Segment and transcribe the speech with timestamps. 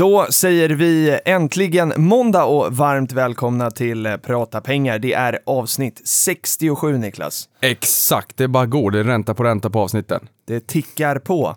[0.00, 4.98] Då säger vi äntligen måndag och varmt välkomna till eh, Prata pengar.
[4.98, 7.48] Det är avsnitt 67 Niklas.
[7.60, 8.90] Exakt, det bara går.
[8.90, 10.28] Det är ränta på ränta på avsnitten.
[10.46, 11.56] Det tickar på.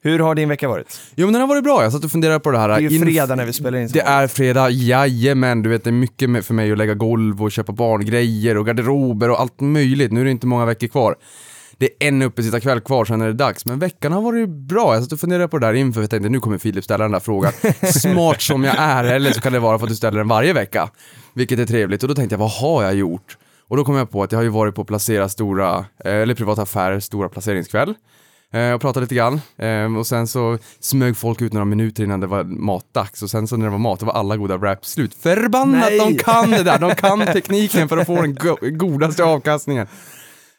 [0.00, 1.00] Hur har din vecka varit?
[1.14, 2.68] Jo men den har varit bra, jag satt och funderade på det här.
[2.68, 3.88] Det är ju fredag när vi spelar in.
[3.88, 5.62] Det är fredag, jajamän.
[5.62, 9.30] Du vet det är mycket för mig att lägga golv och köpa barngrejer och garderober
[9.30, 10.12] och allt möjligt.
[10.12, 11.16] Nu är det inte många veckor kvar.
[11.78, 13.66] Det är en uppesittarkväll kvar, sen är det dags.
[13.66, 14.94] Men veckan har varit bra.
[14.94, 17.12] Jag satt och funderade på det där inför, jag tänkte nu kommer Filip ställa den
[17.12, 17.52] där frågan.
[17.92, 20.52] Smart som jag är, eller så kan det vara för att du ställer den varje
[20.52, 20.90] vecka.
[21.34, 22.02] Vilket är trevligt.
[22.02, 23.36] Och då tänkte jag, vad har jag gjort?
[23.68, 26.34] Och då kom jag på att jag har ju varit på Placera stora, eh, eller
[26.34, 27.94] privata affärer stora placeringskväll.
[28.52, 29.40] Eh, och pratade lite grann.
[29.58, 33.22] Eh, och sen så smög folk ut några minuter innan det var matdags.
[33.22, 35.14] Och sen så när det var mat, då var alla goda wraps slut.
[35.14, 35.98] Förbannat, Nej.
[35.98, 36.78] de kan det där!
[36.78, 39.86] De kan tekniken för att få den go godaste avkastningen.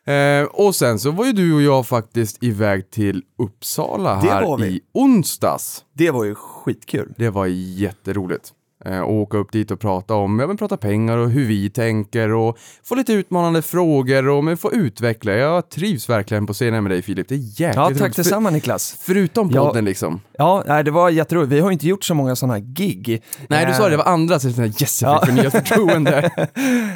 [0.10, 4.66] Eh, och sen så var ju du och jag faktiskt iväg till Uppsala Det här
[4.66, 5.84] i onsdags.
[5.94, 7.14] Det var ju skitkul.
[7.18, 8.54] Det var jätteroligt.
[8.86, 11.70] Eh, och åka upp dit och prata om, ja men prata pengar och hur vi
[11.70, 15.32] tänker och få lite utmanande frågor och men få utveckla.
[15.34, 18.16] Jag trivs verkligen på scenen med dig Filip, det är jäkligt Ja, tack roligt.
[18.16, 18.96] Detsamma Niklas.
[19.02, 19.66] Förutom Ja.
[19.66, 20.22] podden liksom.
[20.38, 21.52] Ja, nej, det var jätteroligt.
[21.52, 23.22] Vi har inte gjort så många sådana gig.
[23.48, 26.32] Nej du sa det, det var andra, så jag tänkte, yes jag fick förnyat förtroende.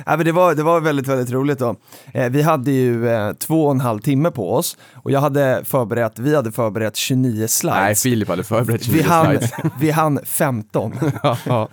[0.06, 1.76] Ja, men det, var, det var väldigt, väldigt roligt då.
[2.14, 5.62] Eh, vi hade ju eh, två och en halv timme på oss och jag hade
[5.66, 7.78] förberett, vi hade förberett 29 slides.
[7.80, 9.52] Nej, Filip hade förberett vi 29 hann, slides.
[9.80, 10.94] vi hann 15.
[11.46, 11.68] Ja.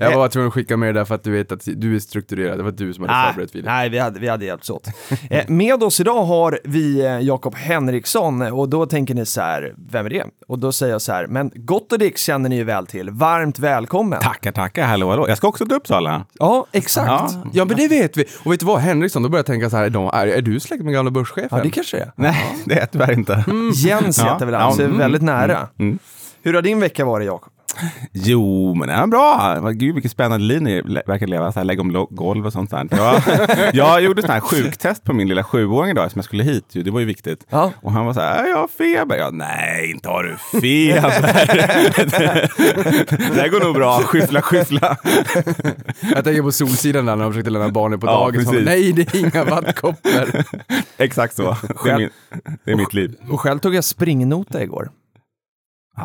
[0.00, 1.98] Jag var tvungen att skicka med det där för att du vet att du är
[1.98, 3.66] strukturerad, det var du som hade Nej, förberett Filip.
[3.66, 4.86] nej vi, hade, vi hade hjälpts åt.
[5.30, 9.74] Eh, med oss idag har vi eh, Jakob Henriksson och då tänker ni så här,
[9.90, 10.24] vem är det?
[10.48, 14.20] Och då säger jag så här, men Gottodix känner ni ju väl till, varmt välkommen.
[14.20, 14.86] Tackar, tackar.
[14.86, 15.28] Hallå, hallå.
[15.28, 16.26] Jag ska också till Uppsala.
[16.38, 17.06] Ja, exakt.
[17.06, 17.28] Ja.
[17.32, 18.24] Ja, Ja men det vet vi.
[18.44, 19.84] Och vet du vad, Henriksson, då börjar jag tänka så här,
[20.14, 21.60] är, är du släkt med gamla börschefen?
[21.62, 22.12] det kanske är.
[22.16, 23.44] Nej, det är tyvärr inte.
[23.74, 25.68] Jens Ja, heter väl ja, han, så är mm, väldigt nära.
[25.78, 25.98] mm.
[26.42, 27.51] Hur har din vecka varit Jakob?
[28.12, 29.60] Jo, men det är bra.
[29.70, 31.52] Gud, vilken spännande liv ni verkar leva.
[31.52, 32.88] Så här, lägga om golv och sånt där.
[32.90, 33.22] Jag,
[33.74, 36.64] jag gjorde sån här sjuktest på min lilla sjuåring idag som jag skulle hit.
[36.72, 37.46] Det var ju viktigt.
[37.50, 37.72] Ja.
[37.82, 39.16] Och han var så här, jag har feber.
[39.16, 41.10] Jag, Nej, inte har du feber.
[43.34, 44.00] det här går nog bra.
[44.02, 44.96] Skyffla, skyffla.
[46.14, 48.44] Jag tänker på Solsidan där när de försökte lämna barnen på Ja, dagis.
[48.50, 48.64] precis.
[48.64, 50.44] Nej, det är inga vattkoppor.
[50.96, 51.56] Exakt så.
[51.84, 52.10] Det är, min,
[52.64, 53.14] det är mitt liv.
[53.30, 54.90] Och själv tog jag springnota igår.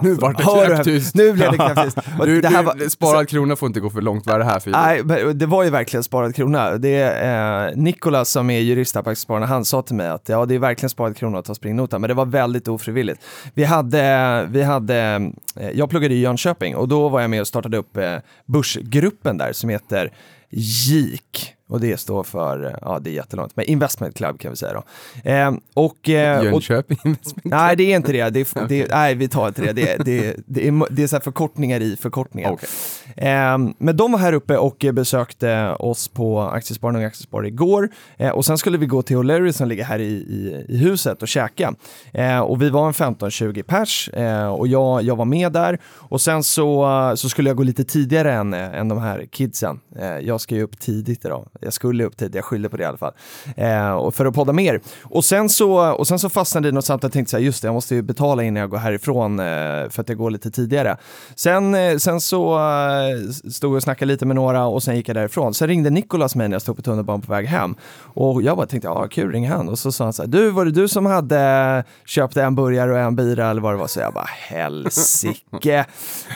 [0.04, 1.16] Nu vart det knäpptyst.
[1.16, 1.98] Nu blev det knäpptyst.
[2.24, 4.26] Du, det här var- sparad krona får inte gå för långt.
[4.26, 4.78] Vad är det här Filip?
[4.80, 6.78] Nej, men det var ju verkligen sparad krona.
[6.78, 10.30] Det är, eh, Nikolas som är jurist här på Aktiespararna, han sa till mig att
[10.30, 13.22] ja, det är verkligen sparad krona att ta springnota, men det var väldigt ofrivilligt.
[13.54, 17.48] Vi hade, vi hade, eh, jag pluggade i Jönköping och då var jag med och
[17.48, 18.16] startade upp eh,
[18.46, 20.12] börsgruppen där som heter
[20.50, 21.54] JIK.
[21.70, 24.74] Och det står för, eh, ja det är jättelångt, men Investment Club kan vi säga
[24.74, 24.84] då.
[25.32, 27.44] Eh, och, eh, och, Jönköping Investment.
[27.44, 28.30] nej, det är inte det.
[28.30, 29.74] det, är, det är, nej, vi tar inte det.
[29.74, 32.52] Det, det, det är, det är så förkortningar i förkortningar.
[32.52, 32.70] Okej.
[33.16, 37.90] Eh, men de var här uppe och besökte oss på Aktiespararna och Aktiesparare igår.
[38.18, 41.22] Eh, och sen skulle vi gå till O'Leary som ligger här i, i, i huset
[41.22, 41.74] och käka.
[42.14, 45.80] Eh, och vi var en 15-20 pers eh, och jag, jag var med där.
[45.86, 49.80] Och sen så, så skulle jag gå lite tidigare än, än de här kidsen.
[50.22, 51.48] Jag ska ju upp tidigt idag.
[51.62, 53.14] Jag skulle upp tidigt, jag skyllde på det i alla fall.
[53.58, 54.82] Eh, och för att podda mer.
[55.04, 57.44] Och sen så, och sen så fastnade det i något samtal och tänkte så här,
[57.44, 59.46] just det, jag måste ju betala innan jag går härifrån eh,
[59.90, 60.98] för att jag går lite tidigare.
[61.36, 65.10] Sen, eh, sen så eh, stod jag och snackade lite med några och sen gick
[65.10, 65.54] jag därifrån.
[65.54, 67.76] Sen ringde Nikolas mig när jag stod på tunnelbanan på väg hem.
[68.14, 69.70] Och jag bara tänkte, ja kul, ring han.
[69.70, 72.92] Och så sa han så här, du var det du som hade köpt en burgare
[72.92, 73.88] och en bira eller vad det var?
[73.88, 75.86] Så jag bara, helsike.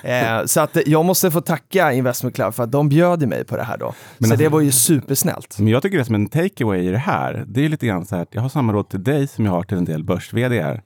[0.03, 3.57] eh, så att jag måste få tacka Investment Club för att de bjöd mig på
[3.57, 3.85] det här då.
[4.19, 4.71] så alltså- det var ju
[5.15, 5.59] supersnällt.
[5.59, 8.15] Men jag tycker det som en takeaway i det här, det är lite grann så
[8.15, 10.33] här att jag har samma råd till dig som jag har till en del börs
[10.33, 10.81] vd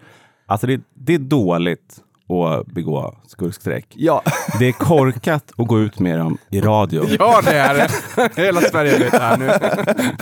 [0.48, 2.00] Alltså det, det är dåligt
[2.30, 3.86] att begå skurkstreck.
[3.96, 4.22] Ja,
[4.60, 7.04] Det är korkat att gå ut med dem i radio.
[7.20, 7.90] Ja, det är det.
[8.42, 9.50] Hela Sverige vet det här nu.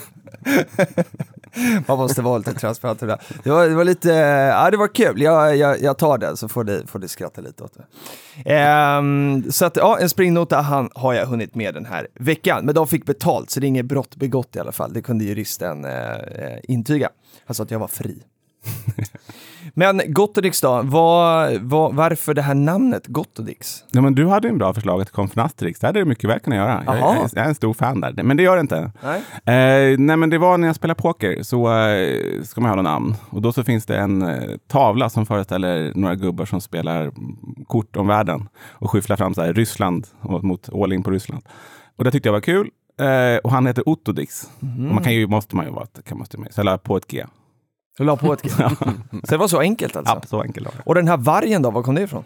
[1.87, 3.17] man måste vara lite transparent det.
[3.43, 5.21] Det var, det var lite, eh, ja det var kul.
[5.21, 8.97] Jag, jag, jag tar den så får ni, får ni skratta lite åt det.
[8.97, 12.65] Um, så att ja, en springnota han, har jag hunnit med den här veckan.
[12.65, 14.93] Men de fick betalt så det är inget brott begått i alla fall.
[14.93, 17.09] Det kunde juristen eh, eh intyga.
[17.45, 18.23] Han sa att jag var fri.
[19.75, 23.83] Men Gottodix då, vad, vad, varför det här namnet Gottodix?
[23.91, 25.79] Ja, men du hade en bra förslag att det kom från Asterix.
[25.79, 26.83] Det hade det mycket väl kunnat göra.
[26.85, 28.23] Jag, jag, jag är en stor fan där.
[28.23, 28.91] Men det gör det inte.
[29.03, 29.17] Nej.
[29.91, 32.83] Eh, nej men det var när jag spelade poker så eh, ska man ha något
[32.83, 33.15] namn.
[33.29, 37.15] Och då så finns det en eh, tavla som föreställer några gubbar som spelar mm,
[37.67, 41.43] kort om världen och skyfflar fram så här, Ryssland och- mot all in på Ryssland.
[41.97, 42.69] Och det tyckte jag var kul.
[43.01, 44.49] Eh, och han heter Ottodix.
[44.59, 46.97] Och man kan ju, måste man ju vara, kan man ju, så jag la på
[46.97, 47.25] ett G.
[47.97, 48.51] Du la på ett.
[48.51, 50.13] Så det var så enkelt alltså?
[50.13, 50.83] Ja, så enkelt var det.
[50.85, 52.23] Och den här vargen då, var kom det ifrån?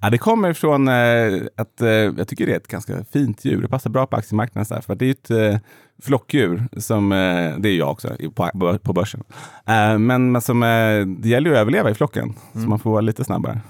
[0.00, 3.62] Ja, det kommer från eh, att eh, jag tycker det är ett ganska fint djur.
[3.62, 4.64] Det passar bra på aktiemarknaden.
[4.66, 5.60] Så här, för det är ett eh,
[6.02, 9.24] flockdjur, som, eh, det är jag också på, på börsen.
[9.66, 12.90] Eh, men, men som, eh, det gäller ju att överleva i flocken, så man får
[12.90, 13.60] vara lite snabbare.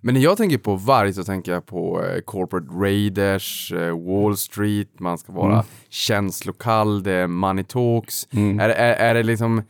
[0.00, 4.36] Men när jag tänker på varg så tänker jag på eh, corporate raiders, eh, Wall
[4.36, 5.64] Street, man ska vara Mm.
[5.90, 8.28] känslokall, det är money talks.
[8.32, 8.60] Mm.
[8.60, 9.62] Är, är, är det liksom,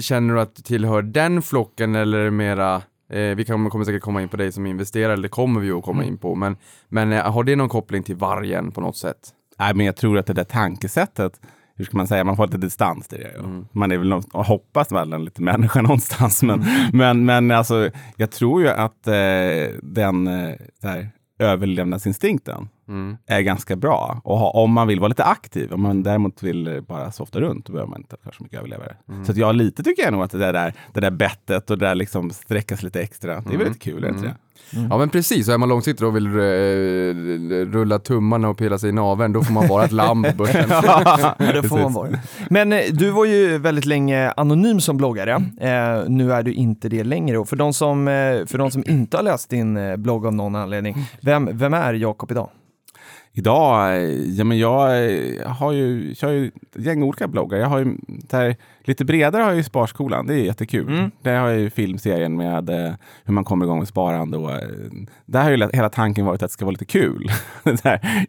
[0.00, 2.82] känner du att du tillhör den flocken eller är det mera
[3.12, 5.82] Eh, vi kommer, kommer säkert komma in på dig som investerare, det kommer vi att
[5.84, 6.12] komma Mm.
[6.14, 6.34] in på.
[6.34, 6.56] Men,
[6.88, 9.16] men eh, har det någon koppling till vargen på något sätt?
[9.58, 11.40] Nej, men jag tror att det där tankesättet,
[11.76, 13.24] hur ska man säga, man får lite distans till det.
[13.32, 13.64] ju.
[13.72, 16.42] Man är väl och hoppas väl en liten människa någonstans.
[16.42, 19.14] Men, men, men alltså, jag tror ju att eh,
[19.82, 21.08] den eh, så här,
[21.38, 23.16] överlevnadsinstinkten Mm.
[23.26, 24.20] är ganska bra.
[24.24, 27.66] Och ha, om man vill vara lite aktiv, om man däremot vill bara softa runt,
[27.66, 28.96] då behöver man inte så mycket överlevare.
[29.24, 31.86] Så att jag lite tycker jag nog att det där, det där bettet och det
[31.86, 34.34] där liksom sträcka sig lite extra, det är väl lite kul, det inte det?
[34.90, 36.30] Ja men precis, och är man långsiktig och vill eh,
[37.72, 40.64] rulla tummarna och pilla sig i naveln, då får man vara ett lamm på börsen.
[40.70, 42.08] Ja, det får man vara.
[42.50, 45.32] Men eh, du var ju väldigt länge anonym som bloggare.
[45.60, 47.38] Eh, nu är du inte det längre.
[47.38, 50.34] Och för de som, eh, för de som inte har läst din eh, blogg av
[50.34, 52.50] någon anledning, vem, vem är Jakob idag?
[53.32, 57.58] Idag, eh, ja men jag eh, har ju, kör ju ett gäng olika bloggar.
[57.58, 58.56] Jag har ju, där,
[58.88, 60.88] lite bredare har jag ju Sparskolan, det är jättekul.
[60.92, 61.10] Mm.
[61.22, 62.92] Där har jag ju filmserien med eh,
[63.24, 64.36] hur man kommer igång med sparande.
[64.36, 64.58] Och, eh,
[65.26, 67.30] där har ju la- hela tanken varit att det ska vara lite kul.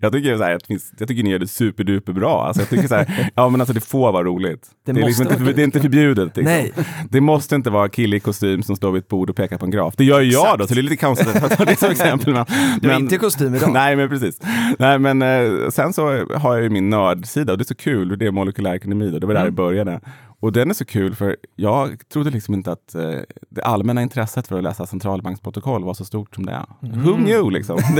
[0.01, 2.43] Jag, tycker så här, att finns, jag tycker ni gör det superduper bra.
[2.47, 4.67] Alltså, jag tycker så här, ja men alltså det får vara roligt.
[4.85, 6.37] Det Det, är, liksom inte, det är inte förbjudet.
[6.37, 6.43] Liksom.
[6.43, 6.71] Nej.
[7.09, 9.65] Det måste inte vara kille i kostym som står vid ett bord och pekar på
[9.65, 9.93] en graf.
[9.97, 10.59] Det gör ju jag Exakt.
[10.59, 12.33] då, så det är lite konstigt att ta det som exempel.
[12.33, 12.45] Men,
[12.81, 13.69] Du är inte i kostym idag.
[13.73, 14.41] Nej, men precis.
[14.79, 18.11] Nej, men eh, sen så har jag ju min nördsida och det är så kul.
[18.11, 19.19] och Det är molekylärkekonomi då.
[19.19, 19.53] Det var där Mm.
[19.53, 19.99] det började.
[20.39, 23.11] Och den är så kul för jag trodde liksom inte att eh,
[23.49, 26.65] det allmänna intresset för att läsa centralbanksprotokoll var så stort som det är.
[26.83, 27.03] Mm.
[27.03, 27.79] Who knew liksom?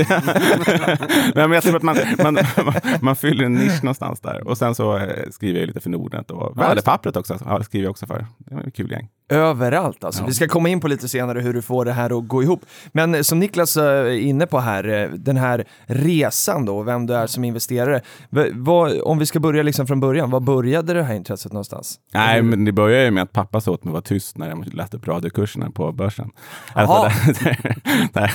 [1.34, 4.48] Nej, men jag tror att man, man, man, man fyller en nisch någonstans där.
[4.48, 7.38] Och sen så eh, skriver jag lite för Nordnet och Värdepappret också.
[7.46, 8.26] Ja, det skriver jag också för.
[8.38, 9.08] Det var ett kul gäng.
[9.30, 10.24] Överallt alltså.
[10.24, 12.60] Vi ska komma in på lite senare hur du får det här att gå ihop.
[12.92, 17.14] Men som Niklas eh, är inne på här, eh, den här resan då, vem du
[17.14, 18.00] är som investerare.
[18.52, 21.98] Vad, om vi ska börja liksom från början, var började det här intresset någonstans?
[22.14, 24.48] Nej, men det började ju med att pappa sa åt mig att vara tyst när
[24.48, 26.30] jag läste upp radiokurserna på börsen.
[26.72, 27.76] Alltså, där,
[28.12, 28.32] där,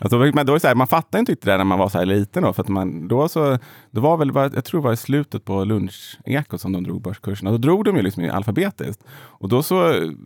[0.00, 1.88] alltså, men då är det så här, man fattar inte riktigt det när man var
[1.88, 2.42] så här liten.
[2.42, 3.58] Då, för att man, då så,
[3.90, 7.50] det var väl, jag tror det var i slutet på lunchekot som de drog börskurserna.
[7.50, 9.04] Då drog de ju liksom alfabetiskt.
[9.12, 9.76] Och då, så,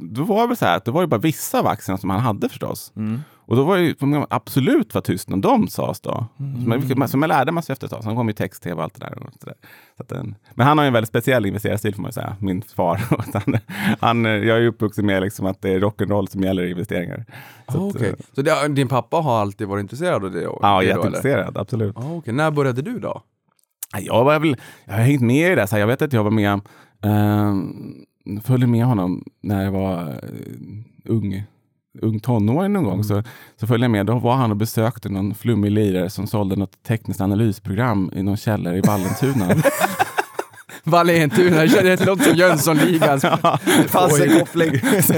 [0.01, 2.11] då var det väl så här att det var ju bara vissa av aktierna som
[2.11, 2.93] han hade förstås.
[3.51, 3.95] Och då var det ju
[4.31, 6.27] absolut vara tyst när de sades då.
[6.37, 8.05] Som, jag, som jag lärde mig efter ett tag.
[8.05, 9.19] Sen kom ju text-tv och allt det där.
[9.27, 9.55] Och så där.
[9.97, 12.37] Så att den, men han har ju en väldigt speciell investerarstil får man ju säga,
[12.41, 12.97] min far.
[13.35, 13.59] han,
[14.01, 17.25] han, jag är ju uppvuxen med liksom att det är rock'n'roll som gäller investeringar.
[17.73, 18.09] Så Ah, att, okej.
[18.09, 20.43] eh, Så det, din pappa har alltid varit intresserad av det?
[20.43, 21.97] Ja, det då, jätteintresserad, absolut.
[21.97, 22.35] Ah, okej.
[22.35, 23.23] När började du då?
[23.99, 25.67] Jag, var väl, jag har hängt med i det.
[25.67, 26.61] Så här, jag vet att jag var med,
[27.05, 27.55] eh,
[28.43, 30.19] följde med honom när jag var eh,
[31.05, 31.43] ung,
[32.03, 33.05] ung tonåring någon gång.
[33.05, 33.23] Så,
[33.61, 34.07] så följde jag med.
[34.07, 38.37] Då var han och besökte någon flummig lirare som sålde något tekniskt analysprogram i någon
[38.37, 39.47] källare i Vallentuna.
[40.85, 43.19] Vallentuna, det låter som Jönssonligan.
[43.83, 44.81] Det fanns en koppling.
[45.03, 45.15] så,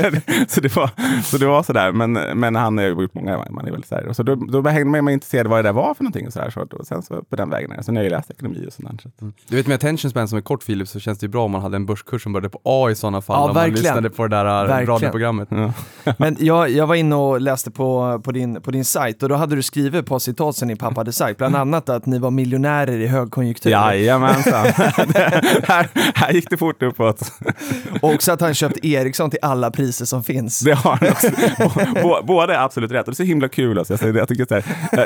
[0.49, 0.90] så, det var,
[1.25, 1.92] så det var sådär.
[1.92, 4.07] Men, men han har gjort många, man är väl så här.
[4.07, 6.26] Och så då, då hängde man mig intresserad vad det där var för någonting.
[6.26, 7.73] Och så här, så, och sen så på den vägen.
[7.73, 7.83] är det.
[7.83, 9.02] Sen har jag läst ekonomi och sånt.
[9.02, 9.09] Så.
[9.09, 11.45] att- Du vet med attention span som är kort Filip så känns det ju bra
[11.45, 13.37] om man hade en börskurs som började på A i sådana fall.
[13.37, 13.83] Ja, om man verkligen.
[13.83, 14.87] lyssnade på det där äh, Verkligen.
[14.87, 15.49] radioprogrammet.
[16.19, 19.35] Men jag, jag var inne och läste på, på, din, på din sajt och då
[19.35, 22.19] hade du skrivit ett par citat sen din pappa hade sagt, bland annat att ni
[22.19, 23.71] var miljonärer i högkonjunktur.
[23.71, 24.66] Jajamensan.
[25.68, 27.32] här, här gick det fort uppåt.
[28.00, 30.61] Och också att han köpt Ericsson till alla priser som finns.
[30.61, 31.26] Det har han också.
[31.28, 33.00] Bå- bå- Båda är absolut rätt.
[33.09, 33.78] Och det är så himla kul.
[33.78, 33.92] Alltså.
[33.92, 34.64] Jag, säger det, jag, tycker så här,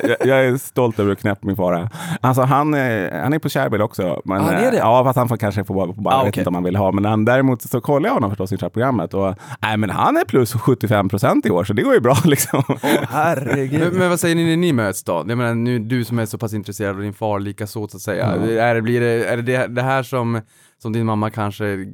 [0.09, 1.88] jag, jag- är stolt över att knäppa min far.
[2.21, 4.23] Alltså, han, är- han är på Kärbil också.
[4.25, 4.76] Men, Ah, han är det?
[4.79, 6.76] Ja, fast han får kanske få bara, bara Ah, jag vet inte om han vill
[6.76, 6.93] ha.
[6.93, 10.25] Men han, däremot så kollar jag honom förstås i programmet och nej, men han är
[10.25, 12.62] plus 75 procent i år, så det går ju bra liksom.
[13.11, 13.81] Herregud.
[13.81, 15.25] Men, men vad säger ni när ni möts då?
[15.29, 17.97] Jag menar, nu, du som är så pass intresserad och din far lika så, så
[17.97, 18.26] att säga.
[18.33, 18.59] Mm.
[18.59, 20.36] Är, det, blir det, är det, det det här som,
[20.78, 21.87] som din mamma kanske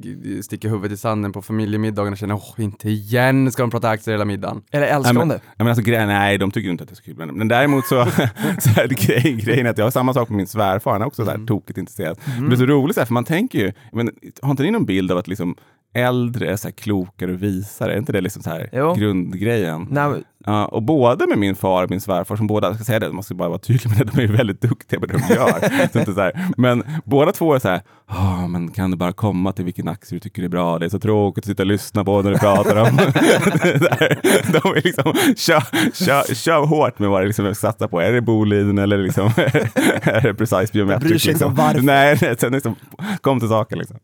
[0.43, 4.13] sticker huvudet i sanden på familjemiddagen och känner åh, inte igen ska de prata aktier
[4.13, 4.61] hela middagen.
[4.71, 5.41] Eller älskar men, det?
[5.57, 7.17] men alltså, grej, nej, de tycker ju inte att det är så kul.
[7.17, 8.05] Men, men däremot så,
[8.59, 10.91] så är det grej, grejen är att jag har samma sak med min svärfar.
[10.91, 12.17] Han är också så här tokigt intresserad.
[12.39, 14.85] Det blir så roligt, så här, för man tänker ju, men, har inte ni någon
[14.85, 15.55] bild av att liksom
[15.93, 17.93] äldre är så här klokare och visare?
[17.93, 18.93] Är inte det liksom så här Jo.
[18.93, 19.87] grundgrejen?
[19.89, 22.99] Nej, Ja, och både med min far och min svärfar, som båda, jag ska säga
[22.99, 25.33] det, man ska bara vara tydlig med det, de är väldigt duktiga på det de
[25.33, 25.87] gör.
[25.93, 26.47] så inte så här.
[26.57, 30.15] Men båda två är så här, "Ah, men kan du bara komma till vilken aktie
[30.15, 30.79] du tycker är bra?
[30.79, 32.97] Det är så tråkigt att sitta och lyssna på när du pratar om.
[34.51, 35.63] De är liksom, kör,
[36.05, 37.99] kör, kör hårt med vad det liksom satsar på.
[38.01, 41.09] Är det Boliden eller liksom, är det Precise Biometrics?
[41.09, 41.65] Bryr sig inte om liksom?
[41.65, 41.81] varför.
[41.81, 42.75] Nej, nej, sen liksom,
[43.21, 43.79] kom till saken.
[43.79, 43.97] Liksom.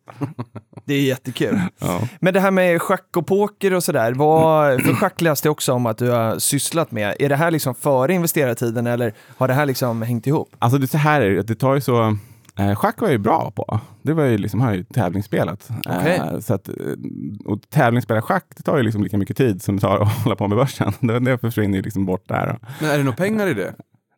[0.85, 1.61] det är jättekul.
[1.79, 1.99] Ja.
[2.19, 4.13] Men det här med schack och poker och sådär,
[4.85, 7.15] för schack läste jag också om att du har sysslat med.
[7.19, 10.55] Är det här liksom före investerartiden eller har det här liksom hängt ihop?
[10.59, 12.17] Alltså det, så här är det, att det tar ju så...
[12.59, 13.79] Eh, schack var jag ju bra på.
[14.01, 15.69] Det var ju liksom, har jag ju tävlingsspelat.
[15.85, 16.15] Okej.
[16.15, 16.75] Eh, så att, eh,
[17.45, 20.35] och tävlingsspela schack, det tar ju liksom lika mycket tid som det tar att hålla
[20.35, 20.93] på med börsen.
[20.99, 22.47] Det, det försvinner ju liksom bort där.
[22.47, 22.67] Då.
[22.81, 23.73] Men är det några pengar i det?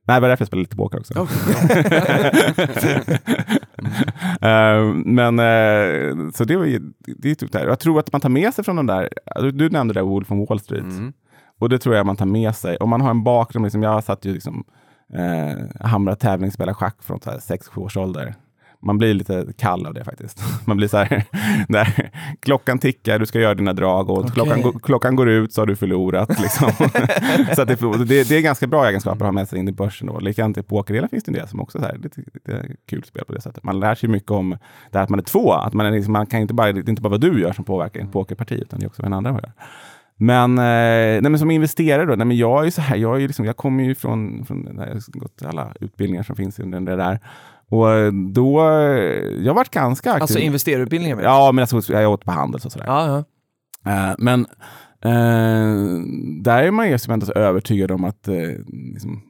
[0.07, 1.13] Nej, det var därför jag spelade lite poker också.
[1.17, 3.19] Okej.
[4.41, 6.79] Eh, men eh, så det var ju,
[7.17, 7.67] det är typ där.
[7.67, 10.05] Jag tror att man tar med sig från de där, du, du nämnde det där
[10.05, 10.83] Wolf on Wall Street.
[10.83, 11.13] Mm.
[11.61, 12.77] Och det tror jag man tar med sig.
[12.77, 14.63] Om man har en bakgrund, liksom, jag satt ju liksom
[15.13, 18.35] eh, hamra tävling, spela schack från 6-7 års ålder.
[18.83, 20.43] Man blir lite kall av det faktiskt.
[20.65, 21.23] Man blir så här,
[21.67, 24.31] där, klockan tickar, du ska göra dina drag och Okej.
[24.31, 26.39] klockan, klockan går ut så har du förlorat.
[26.41, 26.71] Liksom.
[27.55, 30.07] så det, det, det är ganska bra egenskaper att ha med sig in i börsen.
[30.07, 30.19] Då.
[30.19, 33.33] Likadant i pokerdelen finns det en del som också är lite, lite kul spel på
[33.33, 33.63] det sättet.
[33.63, 34.57] Man lär sig mycket om
[34.91, 35.53] det här att man är två.
[35.53, 37.53] Att man, är liksom, man kan inte bara, det är inte bara vad du gör
[37.53, 39.51] som påverkar ett pokerparti, utan det är också vad en andra gör.
[40.23, 43.21] Men, eh, nej, men som investerare då, nej, men jag är ju så här, jag,
[43.21, 46.79] är liksom, jag kommer ju från, från jag har gått alla utbildningar som finns under
[46.81, 47.19] det där.
[47.69, 50.21] Och eh, då, eh, jag har varit ganska aktiv.
[50.21, 51.17] Alltså investerarutbildningen?
[51.17, 52.85] menar Ja, men alltså, jag åt på Handels och sådär.
[52.87, 53.23] ja,
[53.83, 53.91] ja.
[53.91, 54.45] Eh, men
[55.01, 56.01] eh,
[56.41, 58.35] där är man ju som övertygad om att eh,
[58.67, 59.21] liksom,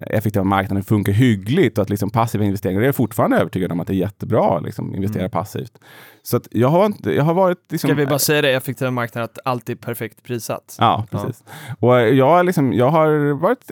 [0.00, 3.86] effektiva marknaden funkar hyggligt och att liksom passiva investeringar, jag är fortfarande övertygad om att
[3.86, 5.78] det är jättebra att liksom, investera passivt.
[6.22, 7.58] Så jag, har inte, jag har varit...
[7.70, 10.76] Liksom, Ska vi bara säga det, effektiva marknaden, att allt är perfekt prissatt?
[10.78, 11.44] Ja, precis.
[11.80, 13.70] Och jag, liksom, jag har varit,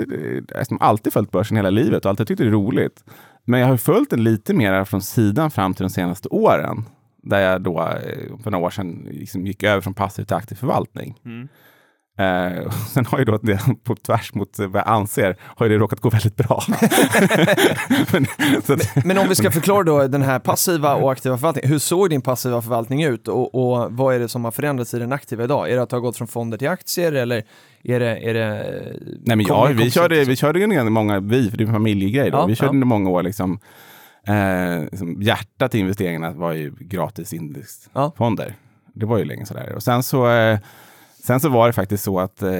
[0.59, 3.05] liksom alltid följt börsen hela livet och alltid tyckt det är roligt.
[3.45, 6.85] Men jag har följt den lite mer från sidan fram till de senaste åren.
[7.23, 10.57] Där jag då eh, för några år sedan liksom gick över från passiv till aktiv
[10.57, 11.19] förvaltning.
[12.19, 15.79] Eh, sen har ju då det på tvärs mot vad jag anser, har ju det
[15.79, 16.63] råkat gå väldigt bra.
[18.13, 21.79] men, att, Men om vi ska förklara då den här passiva och aktiva förvaltningen, hur
[21.79, 25.13] såg din passiva förvaltning ut och, och vad är det som har förändrats i den
[25.13, 25.71] aktiva idag?
[25.71, 27.43] Är det att ha gått från fonder till aktier eller
[27.83, 28.17] är det...
[28.17, 28.83] Är det
[29.25, 32.31] Nej, men ja, vi, körde, vi körde ju många, vi, för det är en familjegrej
[32.31, 32.39] då.
[32.39, 32.75] Ja, vi körde ja.
[32.75, 33.59] under många år liksom,
[34.27, 38.55] eh, liksom, hjärtat i investeringarna var ju gratis indexfonder.
[38.95, 39.73] Det var ju länge sådär.
[39.75, 40.59] Och sen så, eh,
[41.27, 42.51] sen så var det faktiskt så att eh,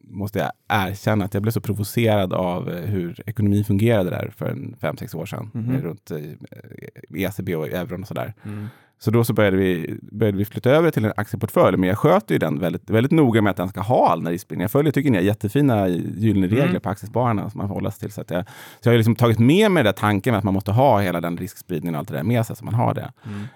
[0.00, 4.46] måste jag erkänna att jag blev så provocerad av eh, hur ekonomin fungerade där för
[4.46, 5.50] en fem, sex år sedan.
[5.54, 8.34] Eh, Runt eh, ECB och euron och sådär.
[8.44, 8.66] Mm.
[8.98, 12.34] Så då så började vi, började vi flytta över till en aktieportfölj, men jag sköter
[12.34, 14.64] ju den väldigt, väldigt noga med att den ska ha all den här riskspridningen.
[14.64, 16.80] Jag följer, tycker ni, jättefina gyllene regler Mm.
[16.80, 18.12] på aktiespararna som man får hålla sig till.
[18.12, 18.44] Så, att jag,
[18.80, 21.00] så jag har liksom tagit med mig den där tanken med att man måste ha
[21.00, 23.12] hela den riskspridningen och allt det där med sig, så man har det.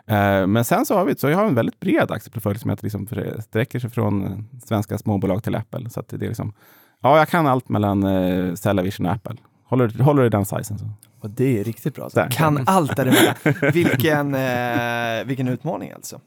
[0.07, 0.43] Mm.
[0.43, 2.79] Eh, men sen så har vi, så jag har en väldigt bred aktieportfölj som jag
[2.83, 3.07] liksom
[3.41, 5.91] sträcker sig från svenska småbolag till Apple.
[5.91, 6.53] Så det är liksom,
[7.03, 9.37] ja, jag kan allt mellan eh, Cellavision och Apple.
[9.65, 10.85] Håller, håller du den sizen så.
[11.21, 12.09] Och det är riktigt bra.
[12.15, 12.31] Där.
[12.31, 13.35] Kan allt däremellan.
[13.73, 16.21] vilken, eh, vilken utmaning alltså.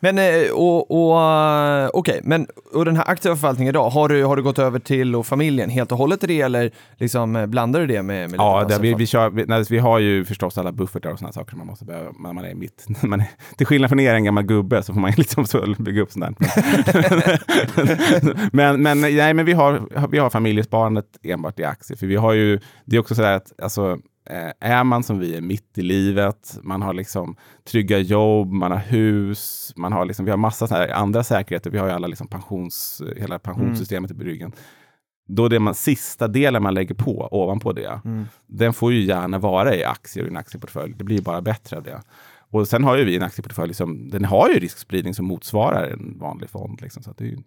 [0.00, 4.24] Men, eh, och, och, eh, okej, men och den här aktiva förvaltningen idag, har du,
[4.24, 7.46] har du gått över till och familjen helt och hållet till det eller liksom eh,
[7.46, 10.24] blandar du det med, med Ja, det, vi, vi, kör, vi, nej, vi har ju
[10.24, 12.12] förstås alla buffertar och sådana saker som man måste behöva.
[12.12, 13.26] Man, man är mitt, man är,
[13.56, 16.38] till skillnad från er, en gammal gubbe, så får man liksom så bygga upp sånt
[16.38, 17.40] där.
[18.52, 21.98] men, men, nej, men vi har, vi har familjesparandet enbart i aktier.
[21.98, 23.98] För vi har ju, det är också så där att alltså,
[24.30, 28.70] eh, är man som vi är mitt i livet, man har liksom trygga jobb, man
[28.70, 31.70] har hus, man har liksom, vi har massa andra säkerheter.
[31.70, 34.52] Vi har ju alla liksom pensions, hela pensionssystemet i ryggen.
[35.30, 38.24] Då det man, sista delen man lägger på ovanpå det, Mm.
[38.46, 40.94] den får ju gärna vara i aktier och i en aktieportfölj.
[40.98, 42.02] Det blir bara bättre av det.
[42.50, 46.18] Och sen har ju vi en aktieportfölj som den har ju riskspridning som motsvarar en
[46.18, 46.82] vanlig fond.
[46.82, 47.38] Liksom, så det är ju,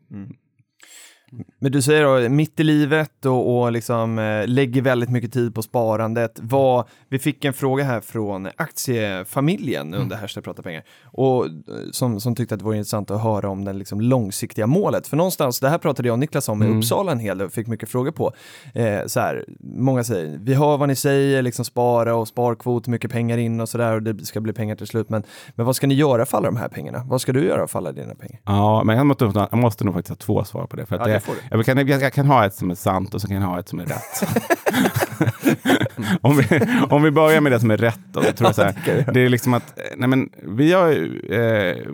[1.59, 5.55] Men du säger då, mitt i livet och, och liksom, eh, lägger väldigt mycket tid
[5.55, 6.39] på sparandet.
[6.41, 11.51] Vad, vi fick en fråga här från aktiefamiljen under Hashtag prata pengar och eh,
[11.91, 15.07] som, som tyckte att det var intressant att höra om det liksom långsiktiga målet.
[15.07, 16.77] För någonstans, det här pratade jag och Niklas om i Mm.
[16.77, 18.33] Uppsala en hel del och fick mycket frågor på.
[18.73, 23.11] Eh, så här, många säger, vi hör vad ni säger, liksom spara och sparkvot, mycket
[23.11, 25.09] pengar in och sådär och det ska bli pengar till slut.
[25.09, 25.23] Men,
[25.55, 27.03] men vad ska ni göra för alla de här pengarna?
[27.05, 28.39] Vad ska du göra för alla dina pengar?
[28.45, 30.85] Ja, men jag måste, jag måste nog faktiskt ha två svar på det.
[30.85, 31.57] För att Ja, det, får du.
[31.57, 33.59] jag, kan, jag, jag kan ha ett som är sant och så kan jag ha
[33.59, 34.23] ett som är rätt.
[36.21, 39.05] om, vi, om vi börjar med det som är rätt då, tror jag så här,
[39.13, 41.87] det är liksom att, eh, nej men vi har ju, eh,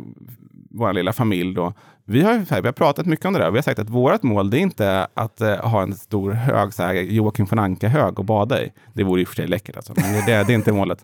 [0.70, 1.74] vår lilla familj då,
[2.10, 3.52] vi har, här, vi har pratat mycket om det där.
[3.52, 6.74] Vi har sagt att vårt mål det är inte att eh, ha en stor hög,
[6.74, 8.72] så här, Joakim von Anka-hög och bada i.
[8.94, 11.04] Det vore i och för sig läckert alltså, men det, det, det är inte målet.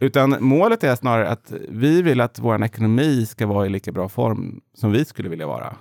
[0.00, 4.08] Utan målet är snarare att vi vill att vår ekonomi ska vara i lika bra
[4.08, 5.74] form som vi skulle vilja vara.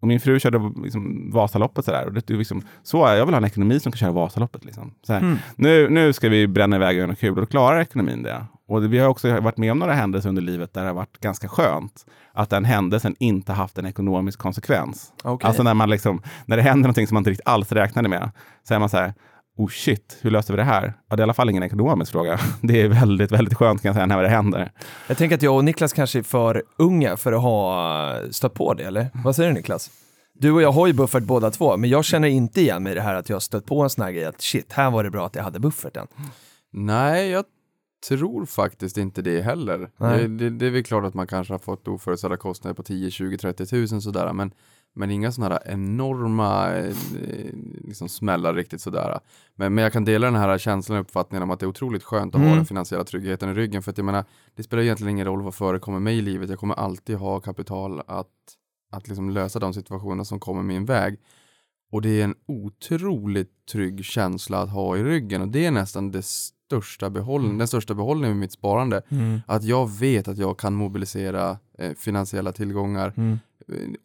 [0.00, 2.06] Och min fru körde liksom Vasaloppet sådär.
[2.06, 4.64] Och det liksom, så är, jag vill ha en ekonomi som kan köra Vasaloppet.
[4.64, 4.94] Liksom.
[5.06, 5.38] Så här, Mm.
[5.56, 8.44] nu, nu ska vi bränna iväg och göra något kul och då klarar ekonomin det.
[8.68, 10.94] Och det, vi har också varit med om några händelser under livet där det har
[10.94, 15.12] varit ganska skönt att den händelsen inte haft en ekonomisk konsekvens.
[15.24, 15.46] Okej.
[15.48, 18.30] Alltså när, man liksom, när det händer någonting som man inte riktigt alls räknade med,
[18.68, 19.14] så är man så här,
[19.58, 20.92] oh shit, hur löser vi det här?
[21.08, 22.40] Ja, det är i alla fall ingen ekonomisk fråga.
[22.62, 24.72] Det är väldigt, väldigt skönt kan jag säga när det händer.
[25.06, 28.74] Jag tänker att jag och Niklas kanske är för unga för att ha stött på
[28.74, 29.10] det, eller?
[29.24, 29.90] Vad säger du Niklas?
[30.34, 32.94] Du och jag har ju buffert båda två, men jag känner inte igen mig i
[32.94, 35.04] det här att jag har stött på en sån här grej att shit, här var
[35.04, 36.06] det bra att jag hade bufferten.
[36.72, 37.44] Nej, jag
[38.08, 39.90] tror faktiskt inte det heller.
[39.96, 43.10] Det, det, det är väl klart att man kanske har fått oförutsedda kostnader på 10,
[43.10, 44.52] 20, 30 tusen sådär, men,
[44.94, 46.94] men inga sådana här enorma eh,
[47.84, 49.20] liksom smällar riktigt sådär.
[49.54, 52.02] Men, men jag kan dela den här känslan och uppfattningen om att det är otroligt
[52.04, 52.56] skönt att ha Mm.
[52.56, 54.24] den finansiella tryggheten i ryggen, för att jag menar,
[54.56, 58.02] det spelar egentligen ingen roll vad förekommer mig i livet, jag kommer alltid ha kapital
[58.06, 58.26] att,
[58.92, 61.16] att liksom lösa de situationer som kommer min väg.
[61.92, 66.10] Och det är en otroligt trygg känsla att ha i ryggen och det är nästan
[66.10, 69.02] det största behållningen, den största behållningen med mitt sparande.
[69.46, 73.38] Att jag vet att jag kan mobilisera eh, finansiella tillgångar Mm.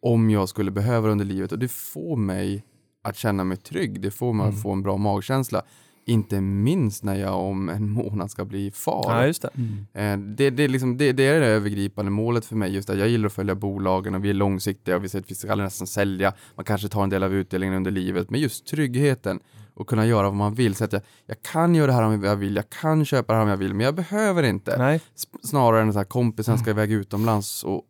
[0.01, 2.63] Om jag skulle behöva det under livet och det får mig
[3.03, 4.01] att känna mig trygg.
[4.01, 5.62] Det får mig att få en bra magkänsla.
[6.05, 9.05] Inte minst när jag om en månad ska bli far.
[9.08, 9.50] Ja, just det.
[9.93, 12.74] Eh, Det, det, är liksom, det, det är det övergripande målet för mig.
[12.74, 15.32] Just att jag gillar att följa bolagen och vi är långsiktiga och vi säger att
[15.32, 16.34] vi ska nästan sälja.
[16.55, 18.29] Man kanske tar en del av utdelningen under livet.
[18.29, 19.39] Men just tryggheten
[19.75, 20.75] och kunna göra vad man vill.
[20.75, 23.38] Så att jag, jag kan göra det här om jag vill, jag kan köpa det
[23.38, 24.78] här om jag vill, men jag behöver inte.
[24.78, 25.02] Nej.
[25.43, 27.82] Snarare än att kompisen ska iväg utomlands och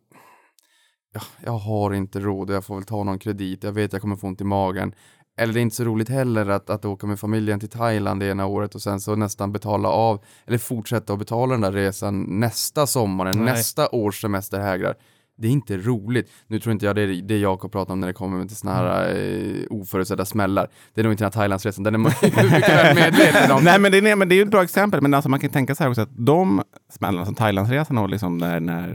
[1.14, 3.64] ja, jag har inte råd och jag får väl ta någon kredit.
[3.64, 4.94] Jag vet jag kommer få ont i magen.
[5.38, 8.26] Eller det är inte så roligt heller att, att åka med familjen till Thailand det
[8.26, 12.40] ena året och sen så nästan betala av eller fortsätta att betala den där resan
[12.40, 13.36] nästa sommar, Nej.
[13.36, 14.96] nästa års semester hägrar.
[15.38, 16.32] Det är inte roligt.
[16.48, 18.74] Nu tror inte jag det är det Jakob pratar om när det kommer till såna
[18.74, 20.68] här eh, oförutsedda smällar.
[20.94, 23.64] Det är nog inte den här Thailandsresan, den är man mycket väl medveten om.
[23.64, 25.02] Nej, men det, är, men det är ju ett bra exempel.
[25.02, 28.60] Men alltså man kan tänka sig också att de smällarna som Thailandsresan och liksom när,
[28.60, 28.88] när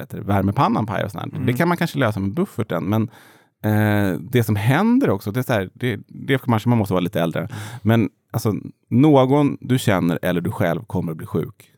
[0.00, 2.84] heter det, värmepannan pajar och sånt, det kan man kanske lösa med bufferten.
[2.84, 3.02] Men
[3.64, 7.20] eh, det som händer också, det är här, det, det kanske man måste vara lite
[7.20, 7.48] äldre.
[7.82, 8.54] Men alltså,
[8.90, 11.72] någon du känner eller du själv kommer att bli sjuk.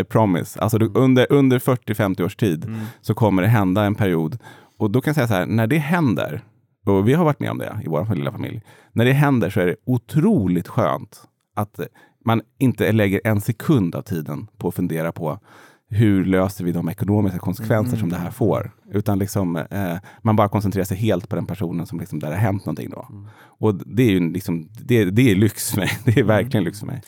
[0.00, 0.60] I promise.
[0.60, 4.38] Alltså du, under, under 40-50 års tid så kommer det hända en period.
[4.78, 6.44] Och då kan jag säga så här, när det händer,
[6.86, 8.62] och vi har varit med om det i vår lilla familj,
[8.92, 11.22] när det händer så är det otroligt skönt
[11.56, 11.80] att
[12.24, 15.38] man inte lägger en sekund av tiden på att fundera på
[15.90, 18.72] hur löser vi de ekonomiska konsekvenser som det här får?
[18.92, 22.34] Utan liksom, eh, man bara koncentrerar sig helt på den personen som liksom, där det
[22.34, 22.90] har hänt någonting.
[22.90, 23.06] Då.
[23.42, 25.90] Och det är ju liksom, det, det är lyx för mig.
[26.04, 27.02] Det är verkligen lyx för mig.